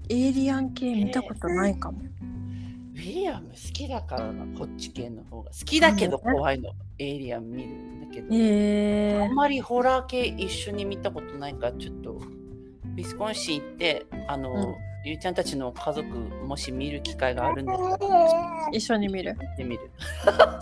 [0.09, 1.99] エイリアン系見たことないかも。
[1.99, 5.51] ウィリアム好きだからな、こっち系の方が。
[5.51, 6.71] 好きだけど怖いの。
[6.99, 8.27] エイリアン見るんだけど。
[8.31, 14.75] えあんまりホラー系一緒に見たことないから、ちょっと、ウィスコンシン行って、あの、うん
[15.05, 16.05] ゆいちゃんたちの家族、
[16.45, 19.33] もし見る機会があるんだったら、一緒に見る？
[19.39, 19.91] 見てみる。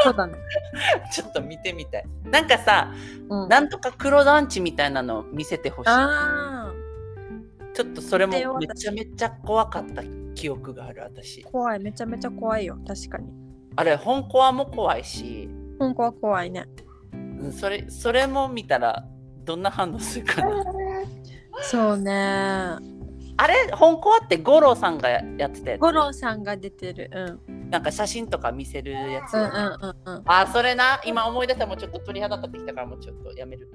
[0.04, 0.34] そうだね
[1.12, 2.06] ちょっと見てみたい。
[2.24, 2.94] なんかさ、
[3.30, 5.90] うんなんとか黒団地みたいなの見せてほしい。
[5.90, 6.72] あ
[7.74, 10.04] ちょっとそれもめちゃめちゃ怖かった
[10.36, 11.46] 記憶がある、私ー。
[11.46, 13.34] 怖いめちゃめちゃ怖いよ確かに
[13.76, 16.66] あれ、本コアも怖いし、本当は怖いね
[17.14, 19.06] うんそれそれも見たら
[19.44, 20.64] どんな反応するかな。
[21.62, 22.78] そうね
[23.40, 25.80] あれ、本コアって五郎さんがやってたやつ？
[25.80, 29.36] 五郎さんが出てるうんなんか写真とか見せるやつ。
[29.36, 33.70] うんうんうんうんあ、それな、今思い出したらもうちょっと鳥肌立ってきたからもうちょっとやめる。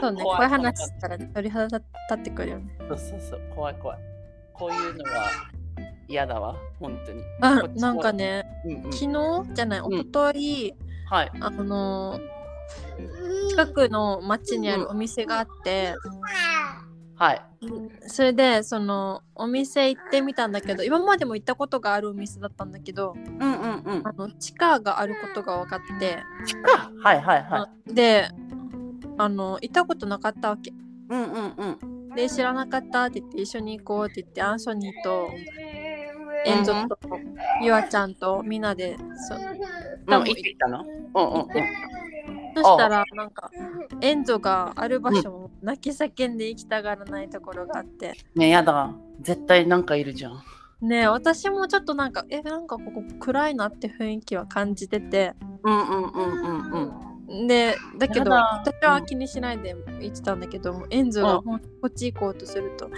[0.00, 1.82] そうねこ怖い話したら鳥肌立
[2.14, 3.98] ってくるよねそうそうそう、怖い怖い。
[4.52, 5.30] こういうのは
[6.10, 7.22] 嫌だわ、本当に。
[7.40, 9.04] あなんかねうんうん、昨
[9.46, 10.74] 日じゃないん一昨日
[11.08, 11.30] はい。
[11.40, 12.20] あの
[13.48, 15.94] 近くの町にあるお店があって、
[17.14, 17.42] はい。
[18.06, 24.02] それでそのお店行ってみたんだけど今までも行ったことがあるお店だったんだけどうんうんうん。
[24.04, 26.90] あの地下があることが分かって、地下？
[27.02, 27.94] はいはいはい。
[27.94, 28.28] で
[29.16, 30.72] あの行ったことなかったわけ
[31.08, 32.14] うんうんうん。
[32.14, 35.30] で知らなかったって言って一緒に行こうって言ってアンソニーと
[36.44, 36.98] エンゾと
[37.62, 38.96] ユアちゃんとみんなで
[39.28, 39.44] そうん、
[40.12, 40.84] 行ってきたの？
[41.14, 41.48] うんうんうん。
[42.54, 43.50] そしたらなんか
[44.00, 48.92] エンゾがある場所も泣き叫んで行きたがらないところがあってねやだ。
[49.20, 50.42] 絶対なんかいるじゃん。
[50.80, 57.09] ねえ私もちょっとなんかえなんかここ暗いなって雰囲気は感じててうんうんうんうんうん。
[57.30, 62.96] でだけど私は気にしないで行ってたんだけど、エンゾがこっち行こうとすると「いや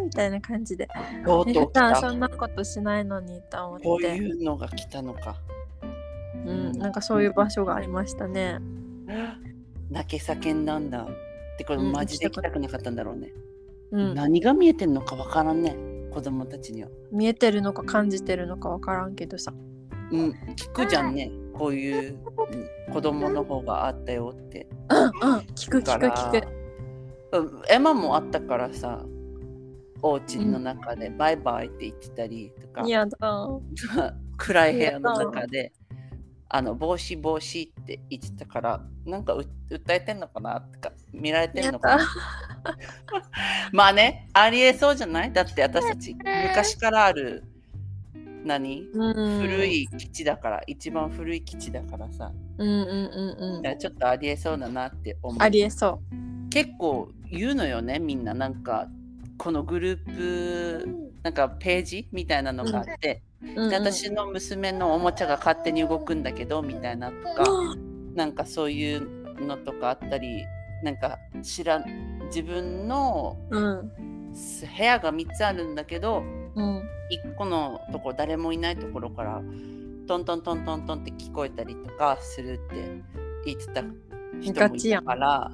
[0.00, 0.88] ー!」みたいな感じで
[1.22, 5.36] 「えとうとう来た普段そんなことしないのに」と思ってこういうのが来たのか。
[6.44, 8.58] うん、なんかそういう場所がありましたね。
[9.90, 11.02] 泣け叫んだんだ。
[11.02, 11.06] っ
[11.58, 13.32] てこれうんマジで行きたくなかったんだろうね。
[13.92, 15.76] うん、何が見えてんのかわからんね。
[16.10, 16.88] 子供たちには。
[17.12, 19.52] 見えてるのか感じてるのか分からんけどさ。
[20.10, 21.30] うん、聞くじゃんね。
[21.60, 22.18] こういう
[22.88, 24.66] うん子供の方があったよって。
[24.88, 26.48] うんうん聞く聞く聞く。
[27.32, 29.04] うんエマもあったからさ、
[30.02, 33.18] お家の中でバイバイって言ってたりとか、いやだ。
[34.38, 35.72] 暗い部屋の中で、
[36.48, 42.04] あの帽子帽子って言ってたから、なんかう訴えてんのかなとか、見られてんやのかなだ。
[43.72, 45.32] まあね、ありえそうじゃない？
[45.32, 46.14] だって私たち
[46.48, 47.44] 昔からある
[48.44, 48.88] 何？
[48.92, 49.66] うん、古。
[49.66, 53.62] い基地だから、一番古い基地だからさ、うんうんうんうん。
[53.62, 55.36] だからちょっとありえそうだなって思う。
[55.40, 56.00] ありえそ
[56.50, 58.34] 結構言うのよね、みんな。
[58.34, 58.88] なんか、
[59.38, 60.88] このグループ、
[61.22, 63.22] なんかページみたいなのがあって、
[63.56, 63.62] う。
[63.62, 67.44] うん私の娘のおもちゃが勝手に動くんだけど、みたいなとか、
[68.14, 70.44] なんかそういうのとかあったり、
[70.82, 71.84] なんか知らん、
[72.26, 73.92] 自分のうん
[74.32, 79.40] 部屋が3つあるんだけど、うん1個のところ誰もいないところから
[80.06, 83.00] トントントントントンって聞こえたりとかするって
[83.44, 83.82] 言ってた
[84.40, 85.50] 人もいたから、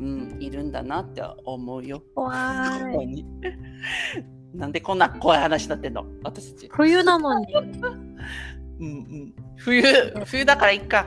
[0.00, 2.02] うん、いるんだなって思うよ。
[4.54, 6.04] なんでこんな怖い話になってんの？
[6.24, 6.68] 私たち。
[6.72, 7.60] 冬なのに う
[8.82, 9.82] んうん、冬、
[10.24, 11.06] 冬だからいっか。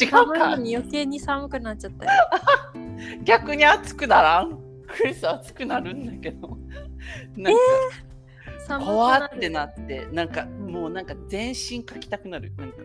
[0.00, 0.18] 違うか。
[0.18, 2.10] 寒いのに余計に寒くなっちゃったよ。
[3.24, 4.58] 逆に暑くならん？
[4.86, 6.58] クリス暑くなるんだけど。
[7.36, 7.58] なんか、
[8.70, 12.52] 寒く怖ってなって、なんかもうなんか全身かきたくなる。
[12.56, 12.76] なんか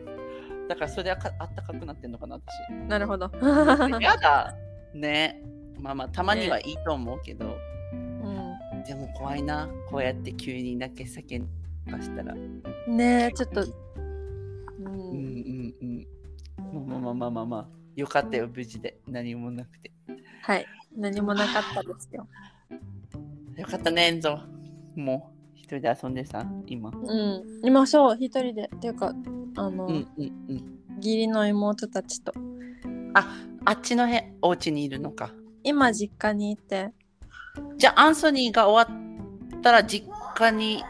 [0.68, 2.74] だからそれであかあったかくなってんのかな、私。
[2.88, 3.30] なるほど。
[4.02, 4.56] やだ。
[4.94, 5.42] ね。
[5.80, 9.70] まあまあ、たまにはいいと思うけど、うでも怖いな。
[9.90, 11.48] こうやって急に泣け叫ん
[11.86, 12.34] だしたら。
[12.34, 13.62] ん、ねえちょっと。
[13.62, 13.66] う
[14.80, 16.88] うんうんん、うん。
[16.88, 17.68] まあまあまあまあまあ。
[17.96, 18.98] よかったよ、無事で。
[19.08, 19.92] 何もなくて。
[20.42, 20.66] はい
[20.98, 22.28] 何もなかったですよ。
[23.58, 24.40] よかったね、エンゾ。
[24.96, 25.35] もう、
[25.66, 26.92] 一人で遊んでさ、今。
[26.92, 29.16] うん今そう一人でっていうか
[29.56, 30.80] あの、うんうんうん。
[30.98, 32.32] 義理の妹たちと
[33.16, 33.36] あ、
[33.66, 35.32] あっちのへお家にいるのか。
[35.64, 36.92] 今実家にいて
[37.78, 38.96] じゃあ、アンソニーが終わ
[39.58, 40.84] ったら実家にい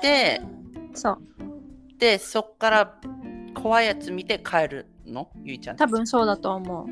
[0.00, 0.40] て、
[0.94, 1.18] そう
[1.98, 2.98] で、そっから
[3.54, 5.28] 怖いやつ見て帰るの？
[5.44, 5.76] ゆいちゃん。
[5.76, 6.86] 多分そうだと思う。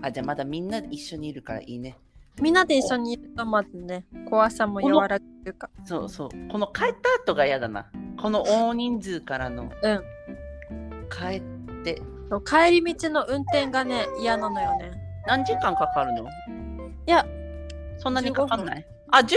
[0.00, 1.98] あ、じゃあまだみんな一緒にいるからいいね。
[2.40, 5.70] みんなで一緒にいるとまずね、怖さも和らぐというか。
[5.84, 6.28] そうそう。
[6.50, 7.90] この帰った後が嫌だな。
[8.20, 9.70] この大人数からのうん。
[11.10, 11.42] 帰っ
[11.82, 12.02] て
[12.44, 14.92] 帰り道の運転がね、嫌なのよね。
[15.26, 16.24] 何時間かかるの？
[16.24, 16.26] い
[17.06, 17.26] や、
[17.98, 18.86] そんなにかかんない？
[19.10, 19.28] あ、15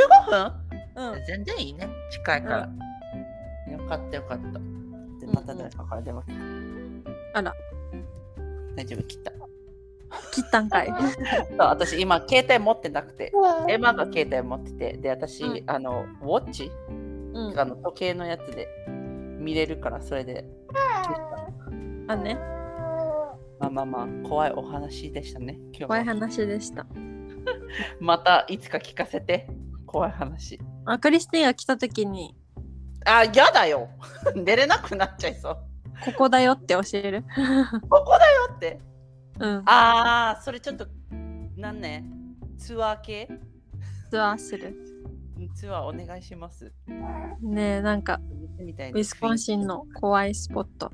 [0.95, 1.13] 分？
[1.13, 1.25] うん。
[1.25, 1.87] 全然いいね。
[2.11, 2.69] 近いから。
[3.71, 4.59] よかったよかった。
[5.25, 6.27] で、また誰かから電話来
[7.33, 7.39] た。
[7.39, 7.53] あら、
[8.75, 9.31] 大丈夫、切った。
[10.31, 10.87] 切ったんかい。
[11.49, 13.31] そう私今携帯持ってなくて、
[13.67, 16.71] エマが携帯持ってて、で、私、うんあの、ウォッチ、
[17.33, 17.59] うん。
[17.59, 18.67] あの時計のやつで
[19.39, 20.45] 見れるから、それで。
[22.07, 22.37] あね、
[23.59, 25.57] まあまあまあ、怖いお話でしたね。
[25.71, 26.85] 今日は怖い話でした。
[27.99, 29.47] またいつか聞かせて。
[29.85, 30.59] 怖い話。
[30.85, 32.35] あクリスティンが来た時に、
[33.05, 33.89] あ、やだよ。
[34.35, 35.57] 寝れなくなっちゃいそう。
[36.05, 37.23] ここだよって教える。
[37.89, 38.79] ここだよって。
[39.41, 39.63] うん。
[39.65, 40.87] ああ、それちょっと、
[41.57, 42.05] なんね、
[42.57, 43.27] ツアー系？
[44.11, 44.75] ツアーする。
[45.55, 46.71] ツアーお願いします。
[47.41, 50.91] ねえ、なんか、見てみたいウィスコンシンの怖いスポット。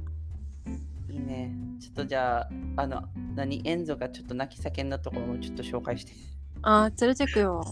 [1.09, 1.53] いいね。
[1.81, 3.03] ちょっとじゃあ、あの、
[3.35, 6.13] 何、エンゾがちょっと泣き叫んだところもちょっと紹介して。
[6.61, 7.63] あー、連れてくよ。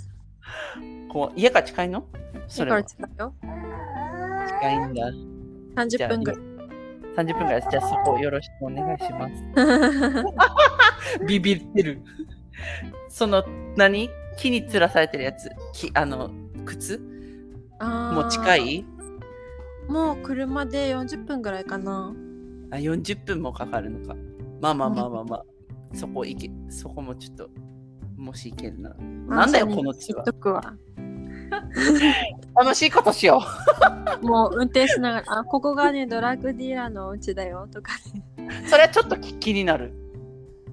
[1.10, 2.06] こう家が近いの？
[2.48, 3.34] そ家から近いよ。
[3.42, 5.12] 近いんだ。
[5.76, 6.55] 30分ぐらい。
[7.16, 7.68] 30分ぐらいです。
[7.72, 9.34] じゃあそこよろしくお願いします。
[11.28, 12.02] ビビってる。
[13.10, 13.44] その、
[13.76, 14.10] 何？
[14.38, 15.50] 木に吊らされてるやつ。
[15.74, 16.30] 木あの、
[16.66, 17.00] 靴？
[17.80, 18.86] もう近い？
[19.88, 22.14] もう車で40分ぐらいかな。
[22.72, 24.16] あ、40分もかかるのか。
[24.62, 25.46] まあまあまあまあまあ。
[25.94, 27.50] そこ行け、そこもちょっと、
[28.18, 28.96] もし行けるなら。
[28.98, 30.62] なんだよ、このツア言っとくわ。
[30.98, 31.15] ー。
[32.56, 33.42] 楽しいことしよ
[34.22, 37.94] もう運転しながら、あ、ここがね、ドラッグディーラーのお家だよとか
[38.38, 38.50] ね。
[38.66, 38.70] う。
[38.70, 39.94] それはちょっと気になる。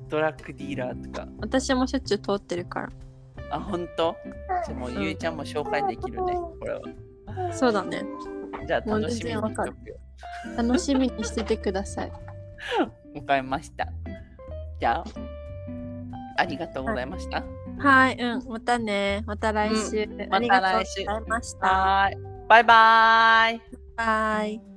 [0.09, 1.29] ドラッグディーラーとか。
[1.39, 2.89] 私もしょっちゅう通ってるから。
[3.51, 4.16] あ、ほんと
[4.66, 6.35] じゃあもう、ゆいちゃんも紹介できるね。
[6.35, 6.81] これは。
[7.53, 8.05] そうだね。
[8.66, 9.97] じゃあ楽しみにしとくよ
[10.57, 12.12] 楽しみにしててください。
[13.14, 13.89] わかりました。
[14.79, 15.05] じゃあ、
[16.37, 17.39] ありがとうございました。
[17.39, 17.47] はい、
[18.18, 19.22] うん、またね。
[19.26, 20.07] また来週。
[20.07, 22.11] またありがとう来週ございました。
[22.49, 23.61] バイバーイ。
[23.97, 24.72] バイ。